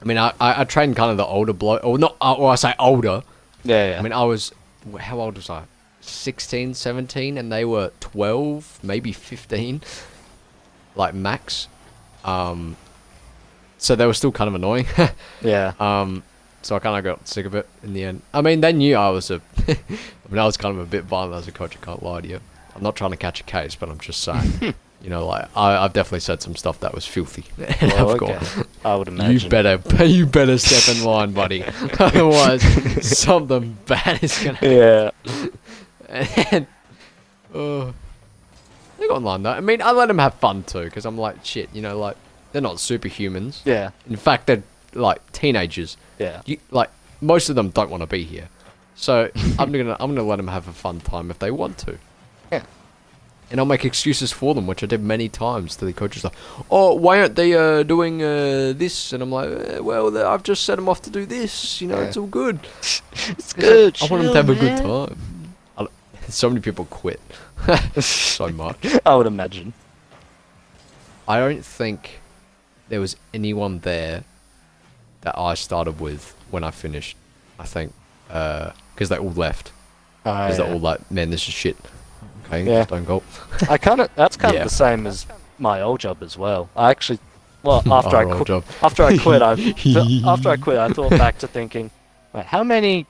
[0.00, 2.50] I mean, I, I, I trained kind of the older bloke, or not, uh, or
[2.50, 3.22] I say older.
[3.64, 3.98] Yeah, yeah.
[3.98, 4.50] I mean, I was,
[4.98, 5.62] how old was I?
[6.00, 9.80] 16, 17, and they were 12, maybe 15,
[10.96, 11.68] like max.
[12.24, 12.76] Um,
[13.78, 14.86] so they were still kind of annoying.
[15.42, 15.72] yeah.
[15.80, 16.22] um,
[16.62, 18.22] so I kind of got sick of it in the end.
[18.32, 19.76] I mean, they knew I was a, I
[20.30, 21.76] mean, I was kind of a bit violent as a coach.
[21.76, 22.40] I can't lie to you.
[22.74, 24.74] I'm not trying to catch a case, but I'm just saying.
[25.02, 27.44] you know, like I, I've definitely said some stuff that was filthy.
[27.82, 28.38] Well, okay.
[28.84, 29.40] I would imagine.
[29.40, 31.64] you better, you better step in line, buddy.
[31.98, 32.62] Otherwise,
[33.06, 34.58] something bad is gonna.
[34.62, 35.10] Yeah.
[36.08, 36.66] And
[37.54, 37.92] uh,
[39.02, 39.50] they got online though.
[39.52, 42.16] I mean, I let them have fun too, because I'm like, shit, you know, like
[42.52, 43.60] they're not superhumans.
[43.64, 43.90] Yeah.
[44.08, 44.62] In fact, they're
[44.94, 45.96] like teenagers.
[46.18, 46.42] Yeah.
[46.46, 48.48] You, like most of them don't want to be here,
[48.94, 51.98] so I'm gonna I'm gonna let them have a fun time if they want to.
[52.50, 52.64] Yeah.
[53.50, 56.24] And I'll make excuses for them, which I did many times to the coaches.
[56.24, 56.32] Like,
[56.70, 59.12] oh, why aren't they uh, doing uh, this?
[59.12, 61.78] And I'm like, eh, well, I've just set them off to do this.
[61.82, 62.06] You know, Yeah.
[62.06, 62.60] it's all good.
[63.28, 63.98] It's good.
[64.00, 65.18] I want them to have a good time.
[66.32, 67.20] So many people quit.
[68.02, 68.86] so much.
[69.04, 69.72] I would imagine.
[71.28, 72.20] I don't think
[72.88, 74.24] there was anyone there
[75.20, 77.16] that I started with when I finished.
[77.58, 77.92] I think
[78.30, 79.72] uh, because they all left.
[80.24, 80.64] Oh, Because yeah.
[80.64, 81.76] they're all like, man, this is shit.
[82.46, 82.84] Okay, Yeah.
[82.84, 83.22] don't go.
[83.68, 84.60] I kind of that's kind Yeah.
[84.62, 85.26] of the same as
[85.58, 86.70] my old job as well.
[86.74, 87.18] I actually,
[87.62, 89.52] well, after I quit, after I quit, I
[90.26, 91.90] after I quit, I thought back to thinking,
[92.32, 93.06] wait, how many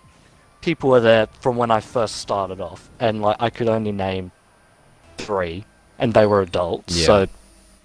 [0.62, 2.88] people were there from when I first started off?
[2.98, 4.32] And like, I could only name
[5.18, 5.64] three,
[5.98, 6.96] and they were adults.
[6.96, 7.06] Yeah.
[7.06, 7.26] So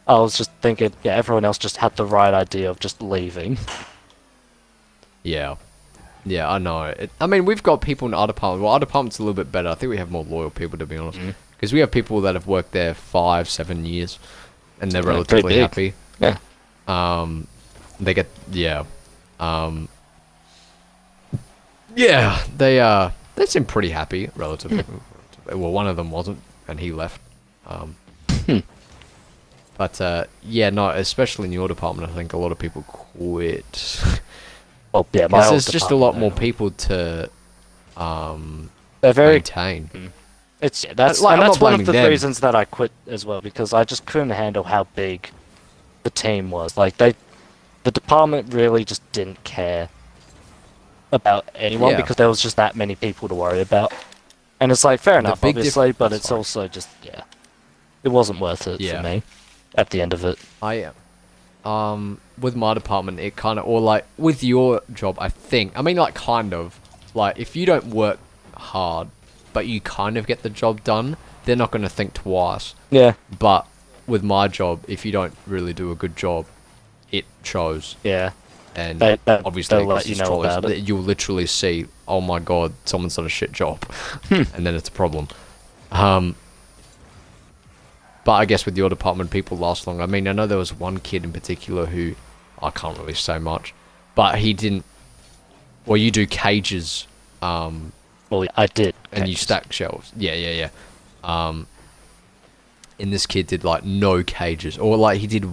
[0.08, 3.58] I was just thinking, yeah, everyone else just had the right idea of just leaving.
[5.24, 5.56] Yeah.
[6.26, 6.84] Yeah, I know.
[6.84, 8.63] It, I mean, we've got people in our department.
[8.63, 9.68] Well, our department's a little bit better.
[9.70, 11.20] I think we have more loyal people, to be honest.
[11.20, 11.36] Mm.
[11.52, 14.20] Because we have people that have worked there five, seven years,
[14.80, 15.94] and they're Yeah, relatively happy.
[16.20, 16.38] Yeah.
[16.88, 17.48] Um,
[18.00, 18.86] they get yeah.
[19.40, 19.90] Um,
[21.98, 24.84] yeah, they uh they seem pretty happy, relatively.
[25.46, 27.20] Well, one of them wasn't, and he left.
[27.66, 27.96] Um,
[28.46, 28.60] Hmm.
[29.78, 34.02] But uh, yeah, no, especially in your department, I think a lot of people quit.
[34.94, 37.30] Well, yeah, my Because old there's just a lot department, more people to
[37.98, 38.70] um,
[39.02, 40.14] They're very maintain.
[40.62, 42.10] It's yeah, that's like, and I'm that's not one of blaming the them.
[42.10, 45.30] reasons that I quit as well because I just couldn't handle how big
[46.04, 46.78] the team was.
[46.78, 47.14] Like they,
[47.84, 49.90] the department really just didn't care
[51.12, 51.98] about anyone Yeah.
[51.98, 53.93] because there was just that many people to worry about.
[54.60, 56.39] And it's like fair enough, obviously, but it's sorry.
[56.39, 57.22] also just yeah,
[58.04, 58.98] it wasn't worth it Yeah.
[59.02, 59.24] for me
[59.76, 60.38] at the end of it.
[60.62, 60.93] I am.
[61.72, 65.74] Um, with my department, it kind of, or like with your job, I think.
[65.76, 66.80] I mean, like kind of,
[67.13, 68.20] like if you don't work
[68.56, 69.10] hard,
[69.54, 72.74] but you kind of get the job done, they're not going to think twice.
[72.89, 73.65] Yeah, But
[74.08, 76.46] with my job, if you don't really do a good job,
[77.12, 77.96] it shows.
[78.04, 78.32] yeah,
[78.78, 80.88] And They- they- obviously, they'll let you know about it.
[80.88, 83.84] you'll literally see, oh my god, someone's done a shit job,
[84.30, 84.44] Hmm.
[84.54, 85.28] and then it's a problem.
[85.92, 86.36] Um,
[88.24, 90.00] but I guess with your department, people last long.
[90.02, 92.16] I mean, I know there was one kid in particular who
[92.62, 93.74] I can't really say much,
[94.16, 94.86] but he didn't.
[95.86, 97.08] Well, you do cages,
[97.42, 97.94] um,
[98.30, 98.94] well, I did.
[99.12, 100.12] and you stack shelves.
[100.18, 100.70] Yeah, yeah, yeah.
[101.24, 101.66] Um,
[103.00, 105.46] and this kid did like no cages, or like he did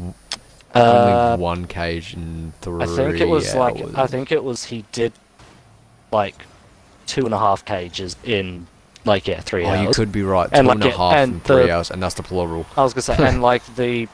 [0.75, 2.83] Uh, only one cage in three.
[2.83, 5.13] I think it was like I think it was he did
[6.11, 6.35] like
[7.07, 8.67] two and a half cages in
[9.05, 9.81] like yeah three Oh, hours.
[9.83, 10.49] you could be right.
[10.51, 12.23] Two And, and like, a yeah, half and and three the- hours, and that's the
[12.23, 12.67] plural.
[12.77, 14.09] I was gonna say and like the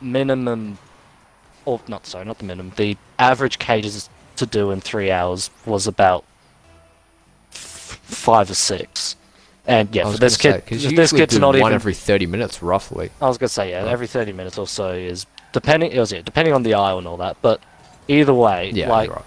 [0.00, 0.78] minimum,
[1.64, 2.72] or not sorry, not the minimum.
[2.76, 6.24] The average cages to do in three hours was about
[7.52, 9.16] f- five or six.
[9.66, 11.72] And yeah, for this say, kid, this you this usually kid's not one even.
[11.72, 13.10] every thirty minutes, roughly.
[13.20, 15.92] I was gonna say yeah, every thirty minutes or so is depending.
[15.92, 17.36] It was yeah, depending on the aisle and all that.
[17.42, 17.60] But
[18.08, 19.24] either way, Yeah, like right.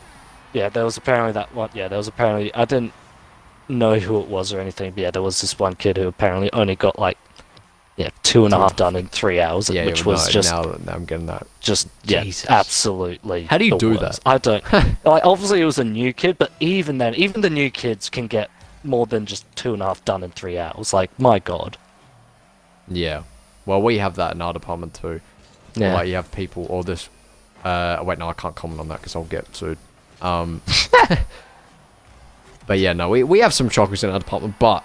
[0.53, 1.69] Yeah, there was apparently that one.
[1.73, 2.93] Yeah, there was apparently I didn't
[3.69, 6.51] know who it was or anything, but yeah, there was this one kid who apparently
[6.51, 7.17] only got like
[7.95, 10.25] yeah two and a Two and a half done in three hours, Yeah, which was
[10.27, 11.47] no, just now, now I'm getting that.
[11.61, 12.49] just yeah, Jesus.
[12.49, 13.43] absolutely.
[13.43, 14.21] How do you do worst.
[14.25, 14.63] I don't.
[15.05, 18.27] like obviously it was a new kid, but even then, even the new kids can
[18.27, 18.49] get
[18.83, 20.91] more than just two and a half done in three hours.
[20.93, 21.77] Like my god.
[22.87, 23.23] Yeah.
[23.65, 25.21] Well, we have that in our department too.
[25.75, 25.93] Yeah.
[25.93, 27.09] Like you have people or this.
[27.63, 29.77] Uh, wait, no, I can't comment on that because I'll get sued.
[30.21, 30.61] Um,
[32.67, 34.83] but yeah, no, we we have some shockers in our department, but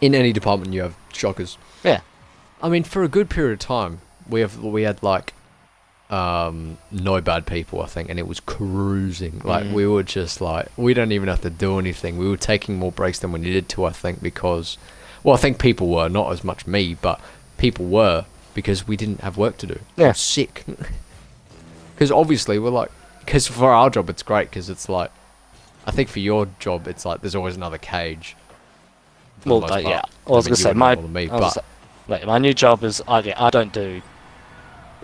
[0.00, 1.58] in any department you have shockers.
[1.84, 2.00] Yeah.
[2.62, 5.34] I mean, for a good period of time, we have we had like
[6.10, 9.40] um no bad people, I think, and it was cruising.
[9.44, 9.72] Like Mm.
[9.72, 12.18] we were just like we don't even have to do anything.
[12.18, 14.76] We were taking more breaks than we needed to, I think, because
[15.22, 17.20] well, I think people were not as much me, but
[17.58, 19.78] people were because we didn't have work to do.
[19.98, 20.12] I Yeah.
[20.12, 20.64] sick.
[21.94, 25.10] Because obviously we're like, because for our job it's great because it's like,
[25.86, 28.36] I think for your job it's like there's always another cage.
[29.44, 30.00] Well, uh, yeah.
[30.26, 30.94] I was mean, gonna say my.
[30.96, 31.60] me, but say-
[32.08, 34.00] like, my new job is I yeah, I don't do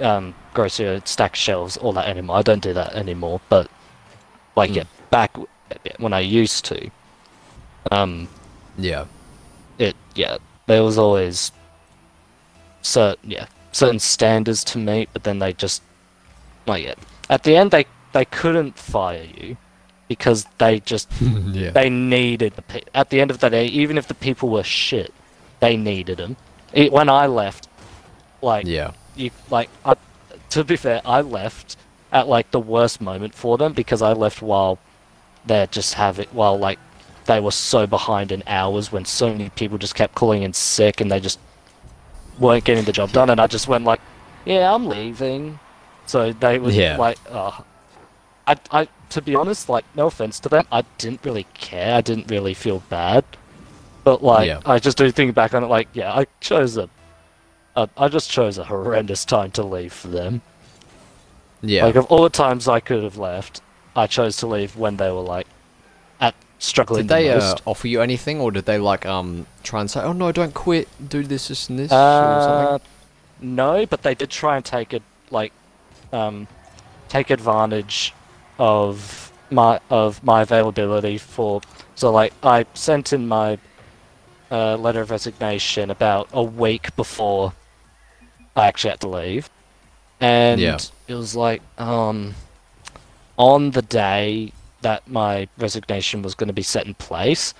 [0.00, 2.36] um grocery stack shelves all that anymore.
[2.38, 3.42] I don't do that anymore.
[3.50, 3.68] But
[4.56, 4.76] like Mm.
[4.76, 5.36] yeah, back
[5.98, 6.90] when I used to,
[7.92, 8.26] um,
[8.78, 9.04] yeah,
[9.78, 11.52] it yeah there was always
[12.86, 15.82] certain yeah certain standards to meet, but then they just
[16.66, 16.94] like yeah
[17.28, 19.56] at the end they they couldn't fire you
[20.08, 23.98] because they just yeah, they needed the pe- at the end of the day even
[23.98, 25.12] if the people were shit
[25.60, 26.36] they needed them
[26.72, 27.68] it, when i left
[28.42, 29.96] like yeah, you like I,
[30.50, 31.76] to be fair i left
[32.12, 34.78] at like the worst moment for them because i left while
[35.44, 36.78] they're just having while like
[37.26, 41.00] they were so behind in hours when so many people just kept calling in sick
[41.00, 41.40] and they just
[42.38, 44.00] weren't getting the job done and i just went like
[44.44, 45.58] yeah i'm leaving
[46.06, 46.96] so they were Yeah.
[46.96, 47.60] like uh,
[48.46, 52.00] I, I to be honest like no offense to them i didn't really care i
[52.00, 53.24] didn't really feel bad
[54.04, 54.60] but like Yeah.
[54.66, 56.88] i just do think back on it like yeah i chose a
[57.76, 60.42] I, I just chose a horrendous time to leave for them
[61.62, 61.84] yeah.
[61.84, 63.60] like of all the times I could have left,
[63.96, 65.46] I chose to leave when they were like
[66.58, 67.62] struggling did they the uh, most.
[67.66, 70.88] offer you anything, or did they like um try and say, "Oh no, don't quit,
[71.08, 72.22] do this, this, and this"?
[72.22, 72.80] or Uh, something?
[73.40, 75.52] no, but they did try and take it like
[76.12, 76.46] um,
[77.08, 78.14] take advantage
[78.58, 81.60] of my of my availability for.
[81.94, 83.58] So like I sent in my
[84.50, 87.52] uh, letter of resignation about a week before
[88.54, 89.50] I actually had to leave,
[90.20, 90.78] and Yeah.
[91.08, 92.34] it was like um,
[93.36, 94.52] on the day
[94.86, 97.54] that my resignation was going to be set in place,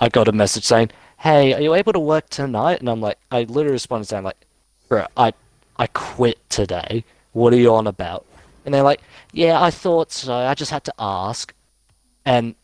[0.00, 3.18] I got a message saying, "Hey, are you able to work tonight?" And I'm like,
[3.30, 4.40] I literally responded saying like,
[4.88, 5.34] "Bro, I
[5.76, 7.04] I quit today.
[7.32, 8.24] What are you on about?"
[8.64, 10.32] And they're like, "Yeah, I thought so.
[10.32, 11.52] I just had to ask."
[12.24, 12.54] And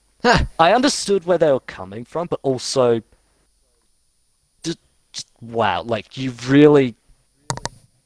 [0.58, 3.02] I understood where they were coming from, but also,
[4.62, 4.78] just,
[5.12, 6.94] just wow, like you really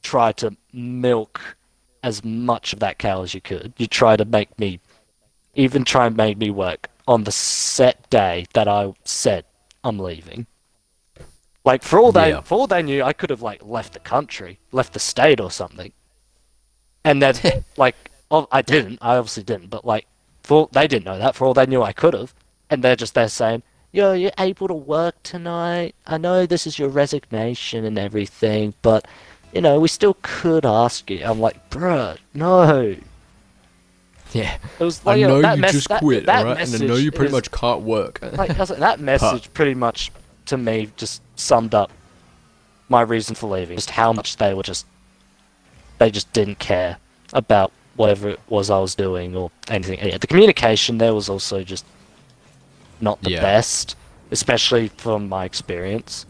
[0.03, 1.57] try to milk
[2.03, 3.73] as much of that cow as you could.
[3.77, 4.81] You try to make me,
[5.55, 9.45] even try and make me work on the set day that I said
[9.85, 10.47] I'm leaving.
[11.65, 12.41] Like for all they Yeah.
[12.41, 15.51] for all they knew, I could have like left the country, left the state or
[15.51, 15.93] something.
[17.05, 17.35] And then
[17.77, 17.97] like
[18.31, 18.99] oh, I didn't.
[19.03, 19.69] I obviously didn't.
[19.71, 20.07] But like
[20.43, 21.35] for they didn't know that.
[21.37, 22.35] For all they knew, I could have.
[22.71, 23.63] And they're just there saying,
[23.93, 25.95] "Yo, you're able to work tonight.
[26.07, 29.07] I know this is your resignation and everything, but
[29.53, 32.97] you know we still could ask you." I'm like, "Bruh, no."
[34.33, 34.57] Yeah.
[34.79, 36.73] It was I like, know that you mess- just that- quit, that alright?
[36.73, 38.21] And I know you pretty is- much can't work.
[38.23, 40.11] like like, that message pretty much
[40.47, 41.91] to me just summed up
[42.89, 43.77] my reason for leaving.
[43.77, 44.87] Just how much they were just
[45.99, 46.97] they just didn't care
[47.33, 49.99] about whatever it was I was doing or anything.
[50.01, 51.85] Yeah, the communication there was also just
[53.01, 53.41] not the Yeah.
[53.43, 53.97] best,
[54.31, 56.25] especially from my experience.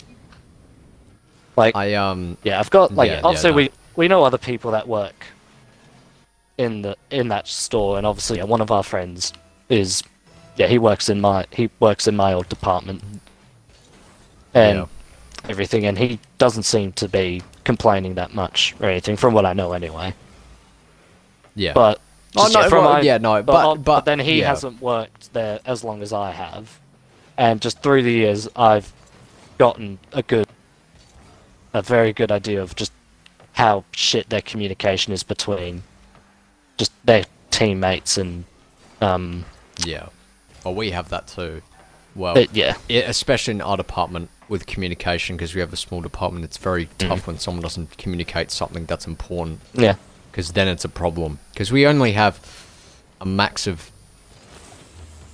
[1.56, 3.56] Like I um yeah, I've got like Yeah, obviously no.
[3.56, 5.26] we we know other people that work
[6.58, 9.32] in the in that store, and obviously yeah, one of our friends
[9.68, 10.02] is
[10.56, 13.02] yeah he works in my he works in my old department
[14.54, 14.86] and Yeah.
[15.48, 19.52] everything, and he doesn't seem to be complaining that much or anything from what I
[19.54, 20.12] know anyway.
[21.54, 21.72] yeah.
[21.72, 22.00] But
[22.34, 24.48] Oh, just, no, yeah, from well, my- yeah, no, but, but- but- then he yeah.
[24.48, 26.80] hasn't worked there as long as I have,
[27.36, 28.90] and just through the years I've
[29.58, 30.48] gotten a good,
[31.74, 32.90] a very good idea of just
[33.52, 35.82] how shit their communication is between
[36.82, 38.44] just their teammates and
[39.00, 39.44] um
[39.84, 40.06] yeah.
[40.64, 41.62] Well, we have that too.
[42.14, 46.44] Well, yeah it, especially in our department with communication, because we have a small department,
[46.44, 47.08] it's very Mm.
[47.08, 49.94] tough when someone doesn't communicate something that's important, yeah
[50.30, 51.38] because then it's a problem.
[51.52, 52.34] Because we only have
[53.20, 53.90] a max of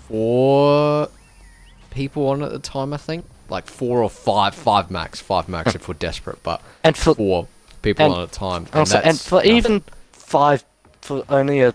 [0.09, 1.09] four
[1.91, 3.25] people on at the time, I think.
[3.49, 7.47] Like four or five, five max, five max if we're desperate, but and for four
[7.81, 8.67] people and on at a time.
[8.67, 9.57] And, also, and for nothing.
[9.57, 10.65] even five
[11.09, 11.75] for only a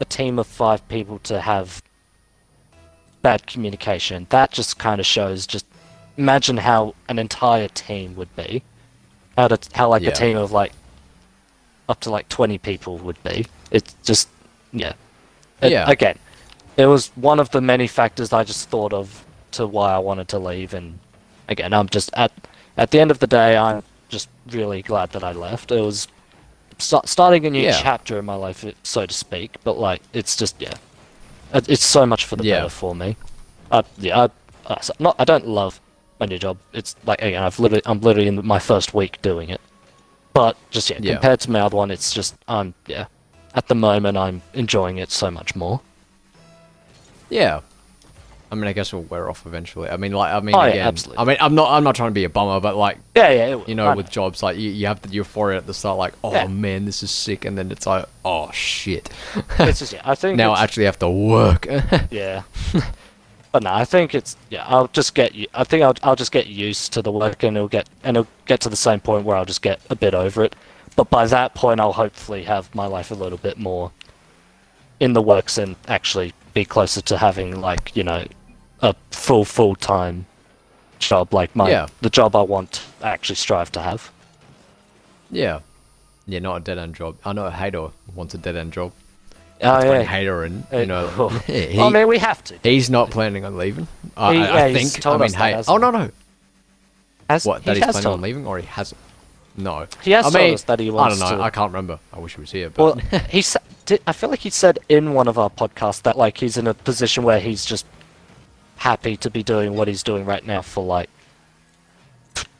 [0.00, 1.82] a team of five people to have
[3.20, 4.26] bad communication.
[4.30, 5.66] That just kind of shows just
[6.16, 8.62] imagine how an entire team would be.
[9.36, 10.10] How to, how like Yeah.
[10.10, 10.72] a team of like
[11.88, 13.46] up to like 20 people would be.
[13.70, 14.28] It's just
[14.72, 14.94] yeah.
[15.60, 15.90] It- Yeah.
[15.90, 16.16] again
[16.76, 19.06] it was one of the many factors i just thought of
[19.50, 20.98] to why i wanted to leave and
[21.48, 22.32] again i'm just at
[22.78, 24.28] at the end of the day i'm just
[24.58, 25.70] really glad that i left.
[25.72, 26.08] It was
[26.80, 27.80] sta- starting a new Yeah.
[27.80, 30.74] chapter in my life so to speak but like it's just yeah
[31.54, 32.56] it- it's so much for the Yeah.
[32.58, 33.16] better for me
[33.70, 34.28] I, yeah
[34.68, 35.80] I, not, I don't love
[36.18, 39.48] my new job it's like again i've literally i'm literally in my first week doing
[39.50, 39.60] it
[40.34, 41.12] but just yeah, Yeah.
[41.14, 43.06] compared to my other one it's just i'm yeah
[43.54, 45.80] at the moment i'm enjoying it so much more
[47.30, 47.60] Yeah.
[48.50, 49.88] I mean, I guess we'll wear off eventually.
[49.88, 51.18] I mean, like, I mean, Oh, yeah, again, absolutely.
[51.18, 53.62] I mean, I'm not, I'm not trying to be a bummer, but like, yeah yeah
[53.66, 56.32] you know, with jobs, like, you, you have the euphoria at the start, like, oh
[56.32, 56.46] Yeah.
[56.48, 59.08] man, this is sick, and then it's like, oh shit.
[59.60, 61.66] it's just yeah i think now I actually have to work.
[62.10, 62.42] Yeah.
[63.52, 64.64] but no, I think it's yeah.
[64.66, 65.32] I'll just get.
[65.54, 68.30] I think I'll I'll just get used to the work, and it'll get and it'll
[68.46, 70.54] get to the same point where I'll just get a bit over it.
[70.96, 73.90] But by that point, I'll hopefully have my life a little bit more
[75.00, 78.24] in the works and actually be closer to having like you know
[78.82, 80.26] a full full time
[80.98, 81.86] job like my Yeah.
[82.00, 84.10] the job I want I actually strive to have.
[85.30, 85.60] yeah.
[86.26, 87.16] Yeah, not a dead end job.
[87.24, 88.92] I know a hater wants a dead end job.
[89.62, 90.02] Oh yeah.
[90.02, 91.28] hater Uh, you know.
[91.46, 92.58] he, I mean, we have to.
[92.62, 93.88] he's not planning on leaving.
[94.16, 95.06] I, He- I, yeah, I he's think.
[95.06, 95.62] I mean, us that, hey.
[95.68, 96.10] Oh, no, no.
[97.28, 99.00] Has, What, that he he's planning on leaving, or he hasn't?
[99.56, 99.86] No.
[100.02, 101.42] He has I told us that he wants to I don't know.
[101.42, 101.98] to- I can't remember.
[102.12, 103.62] I wish he was here, but Well, he said.
[104.06, 106.74] I feel like he said in one of our podcasts that like he's in a
[106.74, 107.84] position where he's just
[108.80, 111.10] happy to be doing what he's doing right now for like,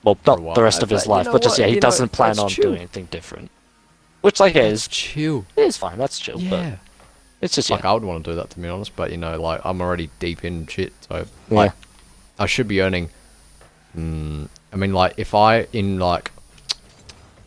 [0.04, 0.54] well, not while.
[0.54, 2.38] the rest of his but you life, know but just yeah, he You doesn't plan
[2.38, 2.64] on chill.
[2.64, 3.50] doing anything different.
[4.20, 5.46] Which like yeah, is chill.
[5.56, 5.96] it is fine.
[5.98, 6.38] That's chill.
[6.40, 6.50] Yeah.
[6.50, 6.78] But
[7.40, 7.90] it's just Like yeah.
[7.90, 10.11] I would want to do that to be honest, but you know, like I'm already
[10.18, 11.16] deep in shit, so
[11.48, 11.56] Yeah.
[11.56, 11.72] like
[12.38, 13.08] I should be earning.
[13.96, 16.31] Mm, I mean, like if I in like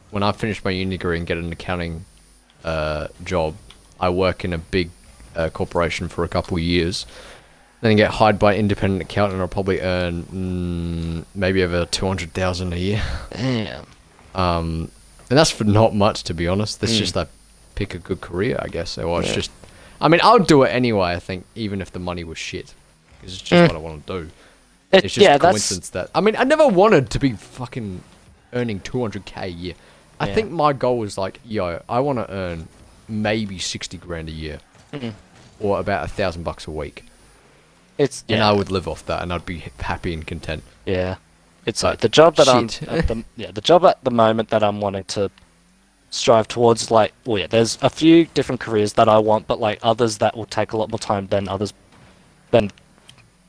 [0.09, 2.05] when I finish my uni degree and get an accounting
[2.63, 3.55] uh, job,
[3.99, 4.89] I work in a big
[5.36, 7.05] uh, corporation for a couple of years,
[7.84, 9.34] then get hired by an independent accountant.
[9.34, 13.01] And I'll probably earn mm, maybe over two hundred thousand a year.
[13.31, 13.86] Damn.
[14.36, 14.91] Um,
[15.29, 16.79] and that's for not much, to be honest.
[16.81, 16.97] That's Mm.
[16.97, 17.27] just like
[17.75, 18.97] pick a good career, I guess.
[18.97, 19.36] Or it's Yeah.
[19.36, 19.51] just,
[20.01, 21.13] I mean, I'll do it anyway.
[21.13, 22.73] I think even if the money was shit,
[23.21, 23.67] 'cause it's just Mm.
[23.67, 24.29] what I want to do.
[24.91, 27.31] It, It's just yeah, a that's coincidence that I mean, I never wanted to be
[27.34, 28.01] fucking
[28.53, 29.73] earning 200k a year.
[30.19, 30.36] I Yeah.
[30.36, 32.67] think my goal was like, yo, I want to earn
[33.09, 34.59] maybe 60 grand a year,
[34.93, 35.13] Mhm.
[35.59, 37.05] or about a thousand bucks a week,
[37.97, 40.63] it's and I would live off that, and I'd be happy and content.
[40.85, 41.15] yeah.
[41.65, 44.63] It's like the job that I'm at the, yeah the job at the moment that
[44.63, 45.31] I'm wanting to
[46.09, 49.79] strive towards like well yeah there's a few different careers that i want but like
[49.81, 51.73] others that will take a lot more time than others
[52.51, 52.69] than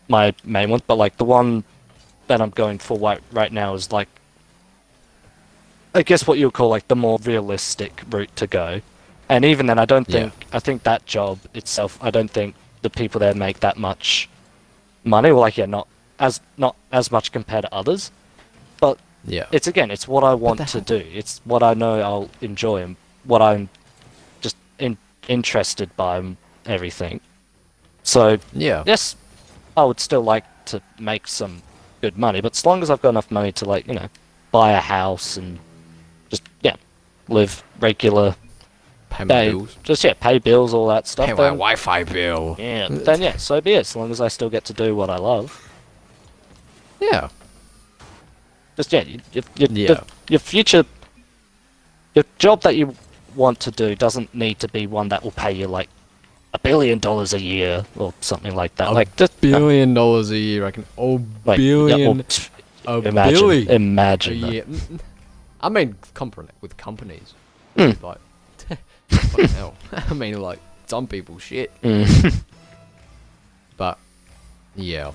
[0.08, 1.62] my main ones but like the one
[2.28, 4.08] that i'm going for right, right now is like
[5.94, 8.80] i guess what you would call like the more realistic route to go
[9.28, 10.20] and even then i don't Yeah.
[10.30, 14.28] think i think that job itself i don't think the people there make that much
[15.04, 15.30] money.
[15.32, 15.86] Well like yeah not
[16.18, 18.10] as not as much compared to others.
[18.80, 19.46] But Yeah.
[19.52, 20.96] it's again it's what i want to do.
[21.20, 23.68] It's what i know i'll enjoy and what i'm
[24.40, 24.96] just in,
[25.28, 26.36] interested by and
[26.66, 27.20] everything.
[28.02, 28.82] So yeah.
[28.86, 29.16] yes
[29.76, 31.62] i would still like to make some
[32.00, 34.08] good money but as long as i've got enough money to like you know
[34.52, 35.58] buy a house and
[36.30, 36.76] just yeah
[37.28, 38.36] live regular
[39.14, 39.76] Pay my day bills.
[39.82, 42.56] just yeah pay bills all that stuff Pay my then, Wi-Fi bill.
[42.58, 45.08] yeah then yeah so be it as long as i still get to do what
[45.10, 45.48] i love
[47.00, 47.28] Yeah.
[48.76, 49.86] just yeah, you, you, you, Yeah.
[49.94, 50.84] The, your future,
[52.14, 52.94] your job that you
[53.36, 55.88] want to do doesn't need to be one that will pay you like
[56.54, 58.88] a billion dollars a year or something like that.
[58.88, 60.64] A like just Billion dollars a year.
[60.64, 60.86] I can.
[60.96, 62.20] Oh, like, yeah, billion.
[62.20, 62.48] or, pff,
[62.86, 63.68] a imagine, billion.
[63.70, 64.64] imagine a year.
[65.60, 67.34] I mean, company with companies.
[67.76, 68.00] Mm.
[68.02, 68.18] Like,
[69.36, 69.74] fucking hell.
[69.92, 72.34] I mean, like some people shit, Mm.
[73.76, 73.98] but
[74.76, 75.12] yeah.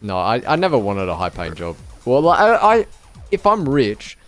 [0.00, 1.76] No, I, I never wanted a high paying job.
[2.04, 2.86] Well, like, I, I,
[3.30, 4.18] if I'm rich,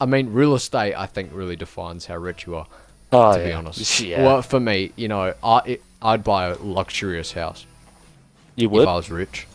[0.00, 0.94] I mean, real estate.
[0.94, 2.66] I think really defines how rich you are.
[3.12, 4.00] oh, to be honest.
[4.00, 7.66] Yeah, Well, for me, you know, I it, I'd buy a luxurious house
[8.56, 8.82] you would?
[8.82, 8.88] if.
[8.88, 9.46] I was rich.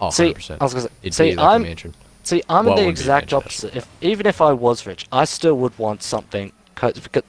[0.00, 0.56] Oh, See, 100%.
[0.60, 1.94] I was gonna say, It'd see, be like I'm- mansion.
[2.24, 3.76] See, I'm Well, in the exact opposite.
[3.76, 6.52] If even if I was rich, I still would want something.
[6.74, 7.22] 'cause- because,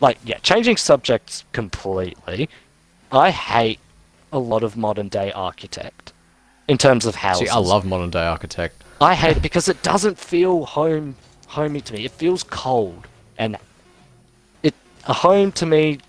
[0.00, 2.48] like, yeah, changing subjects completely.
[3.10, 3.80] I hate
[4.32, 6.12] a lot of modern day architect
[6.68, 7.48] in terms of houses.
[7.48, 8.82] See, I love modern day architect.
[9.00, 12.04] I hate it because it doesn't feel home homey to me.
[12.04, 13.06] It feels cold,
[13.38, 13.56] and
[14.62, 14.74] it
[15.06, 16.00] a home to me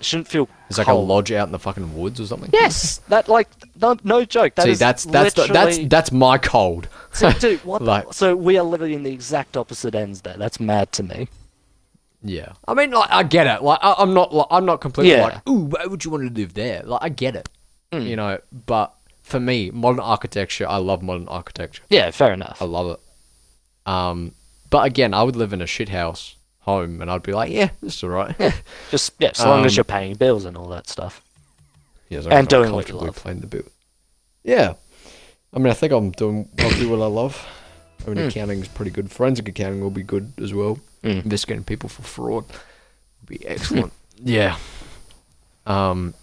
[0.00, 0.48] shouldn't feel.
[0.68, 2.50] It's like a lodge out in the fucking woods or something.
[2.52, 3.48] Yes, that like
[3.80, 4.54] no, no joke.
[4.54, 6.88] That See, that's that's the, that's that's my cold.
[7.12, 7.82] See, dude, what?
[7.82, 10.36] like- so we are literally in the exact opposite ends there.
[10.36, 11.28] That's mad to me.
[12.22, 13.62] Yeah, I mean, like, I get it.
[13.62, 15.22] Like, I, I'm not, like, I'm not completely Yeah.
[15.22, 16.82] like, ooh, why would you want to live there?
[16.84, 17.48] Like, I get it,
[17.92, 18.06] Mm.
[18.06, 18.38] you know.
[18.66, 18.92] But
[19.22, 21.82] for me, modern architecture, I love modern architecture.
[21.88, 22.60] Yeah, fair enough.
[22.60, 23.00] I love it.
[23.90, 24.32] Um,
[24.68, 27.70] but again, I would live in a shit house home, and I'd be like, yeah,
[27.80, 28.36] this is alright.
[28.38, 28.52] yeah,
[28.90, 31.22] Just yeah, as long as Um, you're paying bills and all that stuff.
[32.10, 33.16] as And as doing what you love.
[33.16, 33.62] Playing the bill.
[34.44, 34.74] Yeah,
[35.54, 36.48] I mean, I think I'm doing.
[36.58, 37.46] I'll what I love.
[38.06, 38.60] I mean, Mm.
[38.62, 39.10] is pretty good.
[39.10, 40.78] Forensic accounting will be good as well.
[41.02, 41.24] Mm.
[41.24, 43.92] Investigating people for fraud would be excellent.
[44.22, 44.56] yeah.
[45.66, 46.14] Um.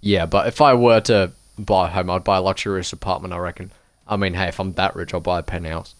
[0.00, 3.34] Yeah, but if I were to buy a home, I'd buy a luxurious apartment.
[3.34, 3.70] I reckon.
[4.08, 5.94] I mean, hey, if I'm that rich, I'll buy a penthouse,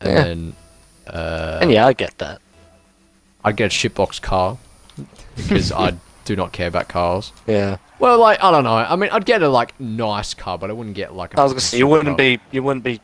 [0.00, 0.22] and Yeah.
[0.24, 0.56] then
[1.06, 2.40] uh, and yeah, I get that.
[3.44, 4.56] I'd get a shitbox car
[5.36, 5.92] because I
[6.24, 7.32] do not care about cars.
[7.46, 8.74] Yeah, Well, like I don't know.
[8.74, 11.34] I mean, I'd get a like nice car, but I wouldn't get like.
[11.34, 12.16] a I was gonna say you wouldn't car.
[12.16, 13.00] be you wouldn't be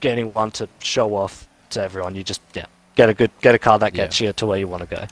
[0.00, 2.14] getting one to show off to everyone.
[2.14, 2.66] You just yeah
[2.96, 4.04] get a good get a car that Yeah.
[4.04, 5.06] gets you to where you want to go.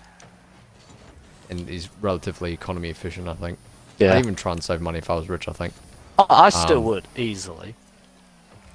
[1.51, 3.29] and is relatively economy efficient.
[3.29, 3.59] I think.
[3.99, 5.49] Yeah, I'd even try and save money if I was rich.
[5.49, 5.73] I think.
[6.19, 7.75] I, I still um, would easily,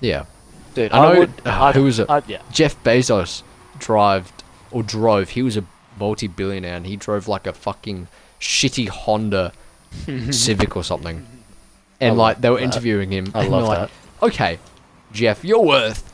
[0.02, 0.26] Yeah.
[0.74, 0.92] dude.
[0.92, 1.32] I know- would.
[1.46, 2.10] uh, who was it?
[2.10, 3.44] I'd- yeah, Jeff Bezos
[3.80, 4.32] drove
[4.72, 5.30] or drove.
[5.30, 5.64] He was a
[6.00, 8.08] multi-billionaire, and he drove like a fucking
[8.40, 9.54] shitty Honda
[10.32, 11.26] Civic or something.
[12.02, 12.64] I And like they were that.
[12.64, 13.32] interviewing him.
[13.36, 13.90] I and love like,
[14.22, 14.60] Okay,
[15.12, 16.13] Jeff, you're worth.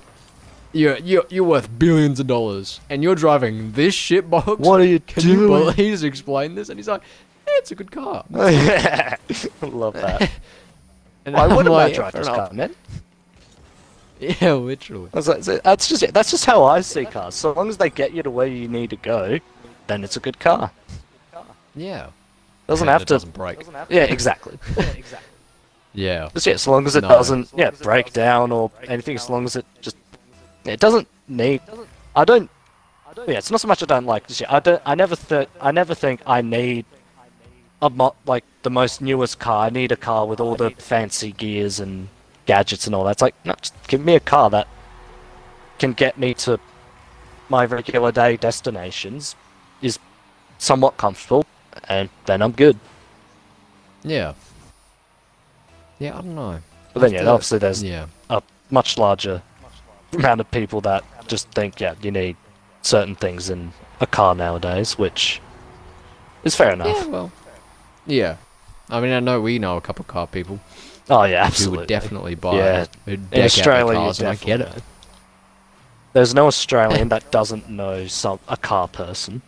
[0.71, 4.45] You're, you're, you're worth billions of dollars, and you're driving this shit box.
[4.59, 5.47] What are you Can you doing?
[5.47, 6.69] believe he's explained this?
[6.69, 7.01] And he's like,
[7.47, 8.23] yeah, it's a good car.
[8.35, 9.17] I
[9.61, 10.29] love that.
[11.25, 12.47] And I wouldn't like, like, drive this enough.
[12.49, 12.73] car, man.
[14.19, 15.09] Yeah, literally.
[15.13, 16.13] I was like, that's just it.
[16.13, 17.35] That's just how I see cars.
[17.35, 19.37] So long as they get you to where you need to go,
[19.87, 20.71] then it's a good car.
[21.75, 22.07] Yeah.
[22.67, 23.13] Doesn't And have it to.
[23.15, 23.59] Doesn't break.
[23.89, 24.57] Yeah, exactly.
[25.93, 26.29] Yeah.
[26.33, 27.09] Just yeah, as long as it No.
[27.09, 30.08] doesn't yeah break down or anything, as long as it just yeah,
[30.65, 31.61] it doesn't need.
[32.15, 32.49] I don't.
[33.27, 34.41] Yeah, it's not so much I don't like this.
[34.47, 34.81] I don't.
[34.85, 35.49] I never think.
[35.59, 36.85] I never think I need
[37.81, 39.65] a mo- like the most newest car.
[39.65, 42.07] I need a car with all the fancy gears and
[42.45, 43.11] gadgets and all that.
[43.11, 44.67] It's like no, just give me a car that
[45.79, 46.59] can get me to
[47.49, 49.35] my regular day destinations,
[49.81, 49.97] is
[50.57, 51.45] somewhat comfortable,
[51.87, 52.77] and then I'm good.
[54.03, 54.33] Yeah.
[55.97, 56.59] Yeah, I don't know.
[56.93, 58.07] But then yeah, obviously there's Yeah.
[58.29, 59.41] a much larger
[60.13, 62.35] amount of people that just think, yeah, you need
[62.81, 65.41] certain things in a car nowadays, which
[66.43, 66.95] is fair enough.
[66.95, 67.31] Yeah, well.
[68.05, 68.37] Yeah.
[68.89, 70.59] I mean, I know we know a couple car people
[71.09, 71.75] Oh yeah, absolutely.
[71.75, 72.85] who would definitely buy Yeah.
[73.07, 74.83] In Australia, cars, and I get it.
[76.13, 79.41] there's no Australian that doesn't know some a car person.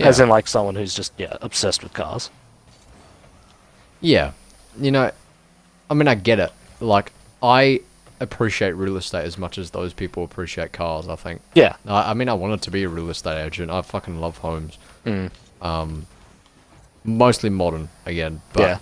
[0.00, 2.30] As in, like someone who's just yeah obsessed with cars.
[4.00, 4.32] Yeah,
[4.78, 5.10] you know,
[5.90, 6.52] I mean, I get it.
[6.80, 7.10] Like,
[7.42, 7.80] I
[8.20, 11.08] appreciate real estate as much as those people appreciate cars.
[11.08, 11.40] I think.
[11.54, 11.76] Yeah.
[11.86, 13.70] I, I mean, I wanted to be a real estate agent.
[13.70, 14.78] I fucking love homes.
[15.04, 15.30] Mm.
[15.62, 16.06] Um,
[17.04, 18.78] mostly modern again, but yeah.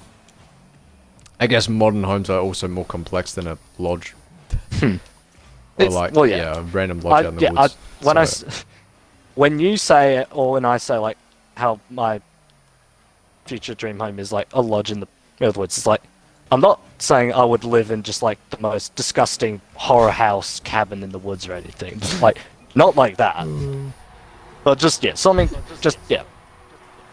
[1.39, 4.15] I guess modern homes are also more complex than a lodge.
[4.73, 4.97] or Hmm.
[5.79, 6.37] It's- like, well, yeah.
[6.55, 6.59] yeah.
[6.59, 7.69] a random I, lodge out in the yeah, I,
[8.03, 8.65] when I So- s-
[9.35, 11.19] when you say it, or when I say like
[11.57, 12.21] how my
[13.45, 15.07] future dream home is like a lodge in the
[15.41, 16.03] of the woods, it's like
[16.51, 21.03] I'm not saying I would live in just like the most disgusting horror house cabin
[21.03, 21.99] in the woods or anything.
[22.01, 22.39] Just, like
[22.75, 23.47] not like that,
[24.65, 25.49] but just yeah, something
[25.81, 26.23] just yeah.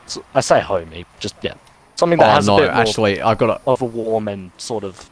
[0.06, 1.54] S- I say homey, just yeah,
[1.96, 4.28] something that oh has no, a bit more actually, I've got a of a warm
[4.28, 5.10] and sort of.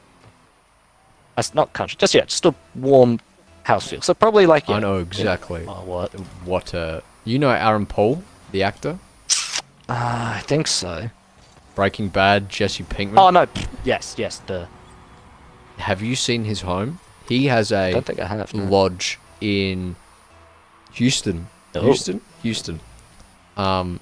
[1.36, 3.20] That's not country, just yeah, just a warm
[3.64, 4.02] house feel.
[4.02, 5.02] So probably like yeah, I know yeah.
[5.04, 6.12] exactly Oh, what?
[6.46, 6.74] what.
[6.74, 9.00] Uh, you know Aaron Paul, the actor,
[9.88, 11.10] Uh, I think so.
[11.76, 13.18] Breaking Bad, Jesse Pinkman.
[13.18, 13.48] Oh no,
[13.84, 14.40] yes, yes.
[14.40, 14.68] The
[15.78, 17.00] Have you seen his home?
[17.28, 18.54] He has I a don't think I have.
[18.54, 18.64] no.
[18.66, 19.96] lodge in
[20.94, 21.48] Houston.
[21.76, 21.82] Oh.
[21.82, 22.80] Houston, Houston.
[23.56, 24.00] Um,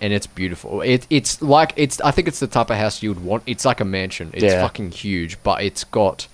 [0.00, 0.80] and it's beautiful.
[0.80, 2.00] It it's like it's.
[2.00, 3.44] I think it's the type of house you would want.
[3.46, 4.30] It's like a mansion.
[4.34, 4.60] It's Yeah.
[4.62, 6.26] fucking huge, but it's got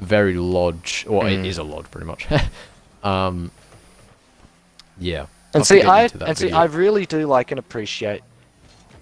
[0.00, 1.46] very lodge, or it Mm.
[1.46, 2.26] is a lodge pretty much.
[3.04, 3.52] um,
[4.98, 5.26] yeah.
[5.54, 6.50] And I'll see, I and see.
[6.50, 8.22] I really do like and appreciate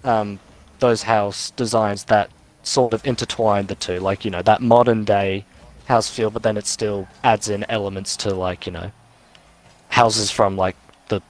[0.03, 0.39] um,
[0.81, 2.29] those house designs that
[2.63, 3.99] sort of intertwine the two.
[3.99, 5.45] Like you know that modern day
[5.85, 8.91] house feel, but then it still adds in elements to like you know
[9.89, 10.75] houses from like
[11.07, 11.21] the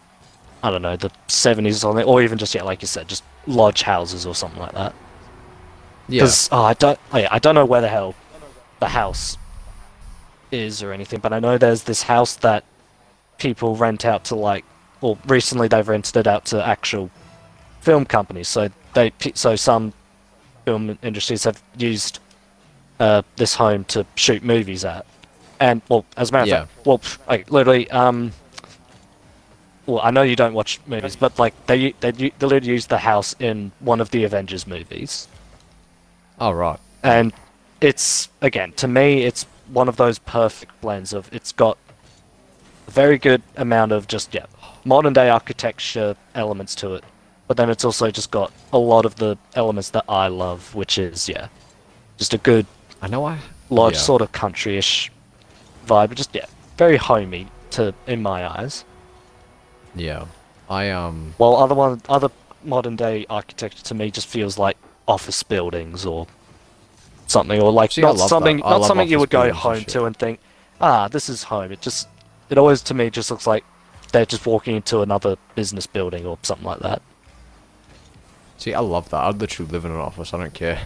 [0.64, 3.24] I don't know the seventies or something, or even just yeah, like you said, just
[3.47, 4.93] lodge houses or something like that.
[6.08, 6.22] yeah.
[6.22, 8.16] Because oh, I don't, oh, yeah, I don't know where the hell
[8.80, 9.38] the house
[10.52, 12.64] is or anything, but I know there's this house that
[13.38, 14.66] people rent out to like,
[15.02, 17.10] or recently they've rented it out to actual
[17.82, 18.47] film companies.
[18.47, 19.94] So they, so some
[20.66, 22.20] film industries have used
[23.00, 25.06] uh, this home to shoot movies at,
[25.60, 26.66] and well, as a matter of Yeah.
[26.66, 28.32] fact, well, like literally, um.
[29.88, 33.00] Well, I know you don't watch movies, but like they they they literally used the
[33.00, 35.28] house in one of the Avengers movies
[36.39, 36.80] oh right.
[37.04, 37.32] and
[37.82, 41.78] it's again to me it's one of those perfect blends of it's got
[42.88, 44.46] a very good amount of just yeah
[44.84, 47.04] modern day architecture elements to it
[47.52, 50.97] but then it's also just got a lot of the elements that i love which
[50.97, 51.49] is yeah
[52.18, 52.66] just a good
[53.02, 53.39] I know I.
[53.70, 53.99] lodge yeah.
[53.99, 55.12] sort of country-ish
[55.86, 56.45] vibe but just yeah
[56.78, 58.86] very homey to in my eyes
[59.95, 60.28] Yeah.
[60.70, 61.34] I um.
[61.36, 62.30] while other one other
[62.64, 66.28] modern day architecture to me just feels like office buildings or
[67.28, 68.60] something or like See, not something.
[68.60, 70.39] Not something you would go home to and think
[70.80, 72.08] ah this is home it just
[72.49, 73.66] it always to me just looks like
[74.14, 77.02] they're just walking into another business building or something like that
[78.62, 79.18] See, I love that.
[79.24, 80.36] I'd literally live in an office.
[80.36, 80.80] I don't care.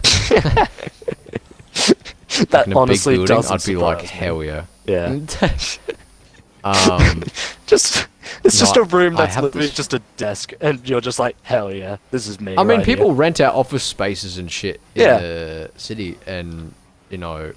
[2.48, 4.08] that in a honestly big building, doesn't I'd be like, me.
[4.08, 4.64] hell yeah.
[4.86, 5.06] yeah
[6.64, 7.22] um,
[7.66, 8.08] just
[8.44, 11.36] it's No, just a room that's literally this- just a desk and you're just like
[11.42, 14.50] hell yeah this is me I mean, right here." people rent out office spaces and
[14.50, 15.18] shit in Yeah.
[15.18, 16.72] the city, and
[17.10, 17.52] you know,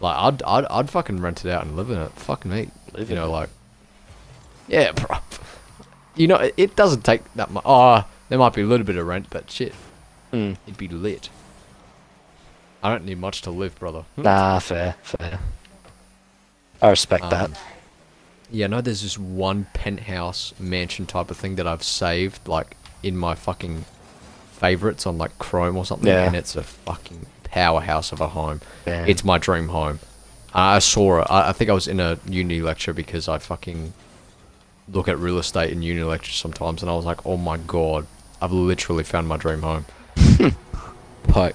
[0.00, 2.12] like I'd, I'd I'd fucking rent it out and live in it.
[2.12, 3.28] Fucking me, Live you know, it.
[3.28, 3.50] like
[4.68, 5.18] yeah, bro.
[6.16, 7.62] You know, it, it doesn't take that much.
[7.66, 9.74] Oh, there might be a little bit of rent, but shit,
[10.32, 10.56] Mm.
[10.66, 11.28] it'd be lit.
[12.82, 14.04] I don't need much to live, brother.
[14.16, 15.40] nah fair fair
[16.82, 17.54] i respect that Um,
[18.50, 23.16] Yeah, no, there's this one penthouse mansion type of thing that I've saved, like, in
[23.16, 23.84] my fucking
[24.52, 26.26] favorites on, like, Chrome or something, Yeah.
[26.26, 28.60] and it's a fucking powerhouse of a home.
[28.84, 29.08] Damn.
[29.08, 29.98] It's my dream home.
[30.54, 31.26] I saw it.
[31.28, 33.92] I, I think I was in a uni lecture because I fucking
[34.92, 38.06] look at real estate in uni lectures sometimes, and I was like, oh my god,
[38.40, 39.84] I've literally found my dream home.
[41.26, 41.54] but,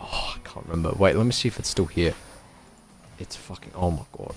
[0.00, 0.92] oh, I can't remember.
[0.98, 2.14] Wait, let me see if it's still here.
[3.18, 4.34] It's fucking, oh my god.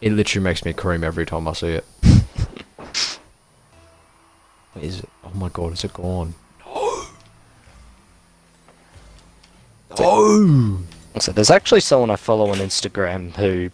[0.00, 1.84] It literally makes me cream every time I see it.
[4.74, 5.08] Wait, is it?
[5.24, 6.34] Oh my god, is it gone?
[9.98, 10.78] No!
[11.18, 13.70] So there's actually someone I follow on Instagram who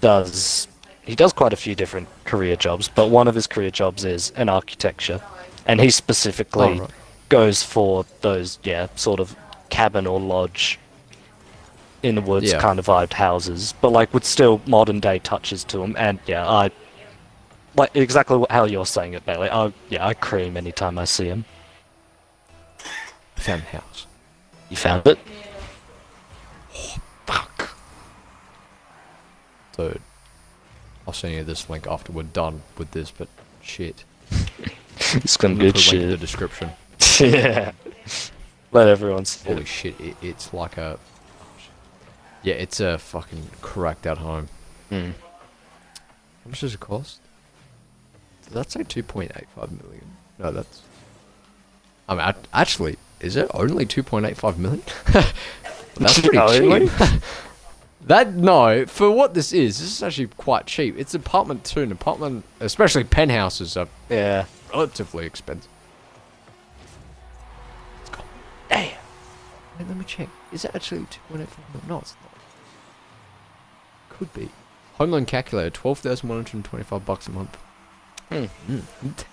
[0.00, 0.68] does
[1.02, 4.30] he does quite a few different career jobs, but one of his career jobs is
[4.36, 5.20] in architecture,
[5.68, 6.90] and he specifically Oh, right.
[7.28, 9.36] goes for those yeah sort of
[9.70, 10.78] cabin or lodge
[12.02, 12.60] in the woods Yeah.
[12.60, 15.94] kind of vibed houses, but like with still modern day touches to them.
[15.98, 16.70] And yeah, I
[17.76, 19.50] like exactly how you're saying it, Bailey.
[19.50, 21.44] I yeah I cream anytime I see him.
[23.36, 24.06] I found the house.
[24.70, 25.18] You found it?
[26.74, 26.96] Oh,
[27.26, 27.70] fuck.
[29.76, 30.00] Dude,
[31.06, 33.28] I'll send you this link after we're done with this, but
[33.62, 34.04] shit.
[35.14, 36.70] It's gonna good put a link in the description.
[37.20, 37.72] yeah.
[38.72, 39.48] Let everyone see.
[39.48, 39.68] Holy it.
[39.68, 40.98] shit, it, it's like a.
[42.42, 44.48] Yeah, it's a fucking cracked out home.
[44.90, 45.12] Mm.
[46.44, 47.20] How much does it cost?
[48.44, 50.04] Does that say 2.85 million?
[50.38, 50.82] No, that's.
[52.08, 54.82] I mean, act- actually, is it only 2.85 million?
[55.96, 57.22] that's pretty cheap.
[58.06, 60.98] that no, for what this is, this is actually quite cheap.
[60.98, 64.46] It's apartment two, and apartment, especially penthouses, are Yeah.
[64.70, 65.70] Relatively expensive.
[68.00, 68.24] It's got.
[68.68, 68.90] Damn.
[69.78, 70.28] Wait, let me check.
[70.52, 71.48] Is it actually 2.85 million?
[71.88, 72.32] No, it's not.
[74.10, 74.48] Could be.
[74.94, 77.56] Home loan calculator, 12,125 bucks a month.
[78.30, 78.48] Mm.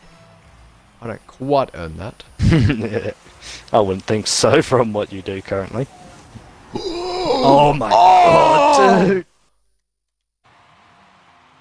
[1.01, 2.23] I don't quite earn that.
[2.39, 3.11] yeah.
[3.73, 5.87] I wouldn't think so from what you do currently.
[6.75, 9.25] oh my god, dude!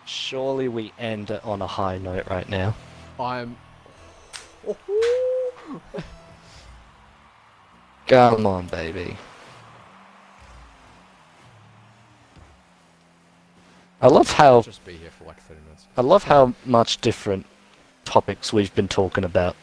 [0.06, 2.74] Surely we end on a high note right now.
[3.18, 3.56] I'm.
[8.06, 9.16] Come on, baby.
[14.00, 15.86] I love how just be here for like 30 minutes.
[15.96, 17.46] I love how much different
[18.04, 19.56] topics we've been talking about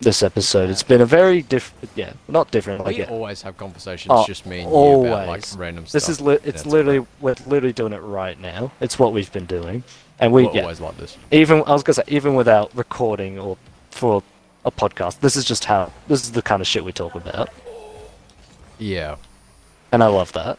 [0.00, 0.70] this episode.
[0.70, 2.84] It's been a very different, yeah, not different.
[2.86, 3.10] Like We it.
[3.10, 5.56] always have conversations, Oh, just me and you, about like always.
[5.58, 5.92] random stuff.
[5.92, 8.72] This is li- it's literally we're literally doing it right now.
[8.80, 9.82] It's what we've been doing,
[10.20, 11.18] and we yeah, always like this.
[11.30, 13.58] even I was gonna say even without recording or
[13.98, 14.22] for
[14.64, 17.48] a podcast, this is just how this is the kind of shit we talk about,
[18.78, 19.16] Yeah.
[19.92, 20.58] and I love that.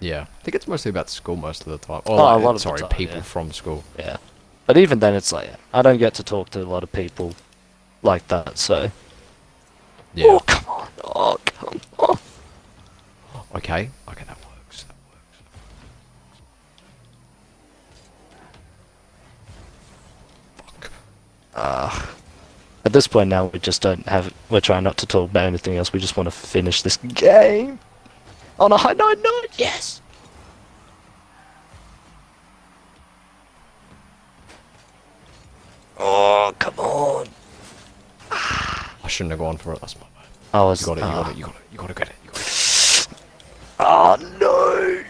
[0.00, 0.22] Yeah.
[0.40, 2.02] I think it's mostly about school most of the time.
[2.06, 3.22] Oh, a lot of the sorry, time, people yeah.
[3.22, 3.82] from school.
[3.98, 4.18] Yeah,
[4.66, 7.34] but even then, it's like I don't get to talk to a lot of people
[8.02, 8.58] like that.
[8.58, 8.90] So
[10.14, 10.26] Yeah.
[10.28, 12.18] oh come on, oh come on.
[13.56, 13.90] Okay.
[14.08, 14.45] Okay, that works.
[21.56, 22.06] Uh,
[22.84, 24.32] at this point now, we just don't have.
[24.50, 25.92] We're trying not to talk about anything else.
[25.92, 27.80] We just want to finish this game
[28.60, 29.18] on a high note.
[29.22, 29.46] note.
[29.56, 30.02] Yes.
[35.98, 37.26] Oh come on!
[38.30, 39.80] I shouldn't have gone for it.
[39.80, 40.28] That's my bad.
[40.52, 40.82] I was.
[40.82, 41.00] You got it.
[41.00, 41.30] You got it.
[41.30, 41.62] Uh, you got it.
[41.72, 42.14] You got to get it.
[42.22, 43.08] You got it.
[43.80, 45.04] Oh no!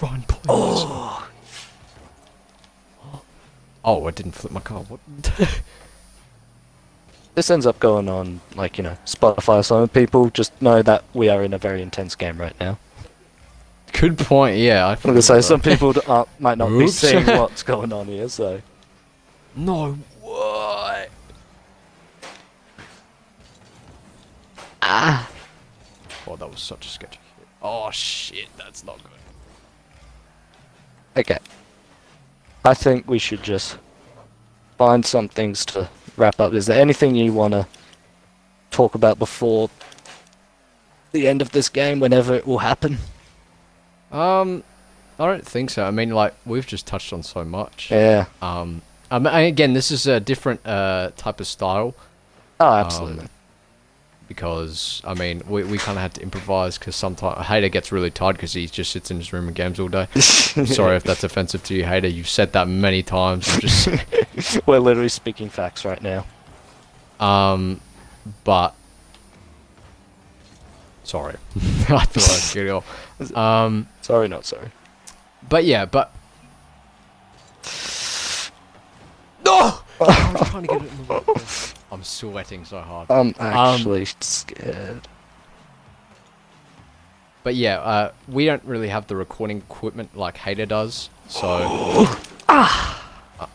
[0.00, 0.46] Run, please.
[0.48, 1.28] Oh.
[3.86, 4.80] Oh, I didn't flip my car.
[4.82, 5.00] What?
[7.36, 9.62] This ends up going on like you know Spotify.
[9.62, 12.78] So people just know that we are in a very intense game right now.
[13.92, 14.56] Good point.
[14.56, 14.86] Yeah.
[14.86, 16.94] I I'm gonna say some people uh, might not be Oops.
[16.94, 18.30] seeing what's going on here.
[18.30, 18.62] So
[19.54, 19.98] No.
[20.22, 21.10] What?
[24.80, 25.30] ah.
[26.26, 27.46] Oh, that was such a sketchy hit.
[27.60, 29.12] Oh shit, that's not good.
[31.20, 31.38] Okay.
[32.66, 33.78] I think we should just
[34.76, 36.52] find some things to wrap up.
[36.52, 37.66] Is there anything you want to
[38.72, 39.70] talk about before
[41.12, 42.98] the end of this game, whenever it will happen?
[44.10, 44.64] Um,
[45.18, 45.84] I don't think so.
[45.84, 47.90] I mean, like we've just touched on so much.
[47.90, 48.26] Yeah.
[48.42, 51.94] Um, I mean, again, this is a different uh type of style.
[52.58, 53.24] Oh, absolutely.
[53.24, 53.30] Um,
[54.28, 58.10] because I mean, we, we kind of had to improvise because sometimes Hater gets really
[58.10, 60.06] tired because he just sits in his room and games all day.
[60.18, 62.08] Sorry if that's offensive to you, Hater.
[62.08, 63.46] You've said that many times.
[63.60, 63.88] Just
[64.66, 66.26] We're literally speaking facts right now.
[67.20, 67.80] um,
[68.44, 68.74] but
[71.04, 71.36] sorry,
[71.88, 73.36] I thought I'd get it off.
[73.36, 74.70] Um, Sorry, not sorry.
[75.48, 76.12] but yeah, but
[79.44, 79.78] no.
[80.00, 81.74] I'm trying to get it in the right place.
[81.96, 83.10] I'm sweating so hard.
[83.10, 85.08] I'm actually scared.
[87.42, 91.46] But yeah, uh, we don't really have the recording equipment like Hater does, so.
[92.50, 93.48] ah.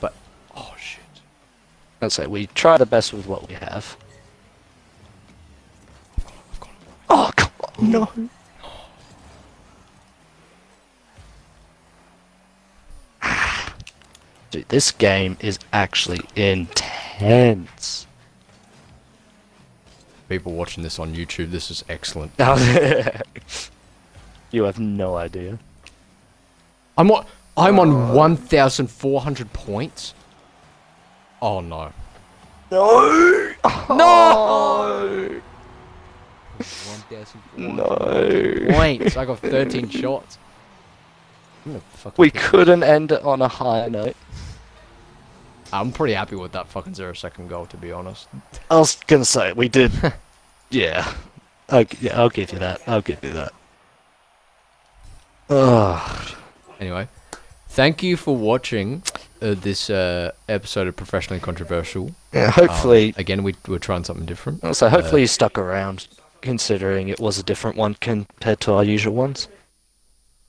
[0.00, 0.12] but
[0.56, 1.04] oh shit.
[2.02, 3.96] I'd say we try the best with what we have.
[6.18, 6.76] I've got it.
[7.10, 7.92] Oh, come on.
[7.92, 8.10] No.
[14.50, 16.89] Dude, this game is actually intense.
[20.28, 22.32] People watching this on YouTube, this is excellent.
[24.50, 25.58] you have no idea.
[26.96, 27.26] I'm on.
[27.56, 28.14] I'm on uh.
[28.14, 30.14] 1,400 points.
[31.42, 31.92] Oh no.
[32.70, 33.54] No!
[33.90, 35.40] No!
[36.58, 38.66] 1,400 No.
[38.76, 39.16] points.
[39.16, 40.38] I got 13 shots.
[41.66, 44.16] I'm gonna fucking We couldn't end it on a high note.
[45.72, 48.28] I'm pretty happy with that fucking zero second goal, to be honest.
[48.70, 49.92] I was gonna say we did.
[50.70, 51.12] yeah.
[51.68, 52.80] I'll, yeah, I'll give you that.
[52.86, 53.52] I'll give you that.
[55.48, 56.34] Ugh.
[56.80, 57.08] Anyway,
[57.68, 59.02] thank you for watching
[59.42, 62.12] uh, this uh, episode of Professionally Controversial.
[62.32, 63.14] Yeah, Um, hopefully.
[63.16, 64.74] again, we, we're trying something different.
[64.76, 66.08] so hopefully you stuck around,
[66.40, 69.48] considering it was a different one compared to our usual ones.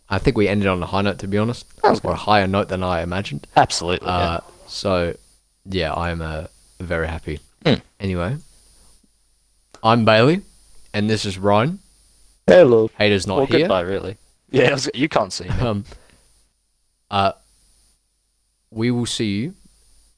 [0.10, 2.68] I think we ended on a high note, to be honest, or a higher note
[2.70, 3.48] than I imagined.
[3.56, 4.08] Absolutely.
[4.08, 4.40] yeah.
[4.76, 5.16] So,
[5.66, 6.48] yeah, I'm uh,
[6.80, 7.40] very happy.
[7.66, 7.76] Hmm.
[8.00, 8.38] Anyway,
[9.84, 10.42] I'm Bailey,
[10.94, 11.80] and this is Ryan.
[12.48, 12.90] Hello.
[12.98, 13.60] Hater's not Well, here.
[13.60, 14.18] goodbye, really.
[14.50, 15.50] Yeah, was- you can't see me.
[15.60, 15.86] Um,
[17.12, 17.34] uh,
[18.72, 19.54] we will see you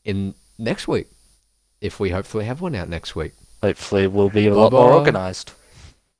[0.05, 1.07] in next week,
[1.81, 3.33] if we hopefully have one out next week.
[3.63, 4.97] Hopefully, we'll be a lot more Bye-bye.
[4.99, 5.53] organised.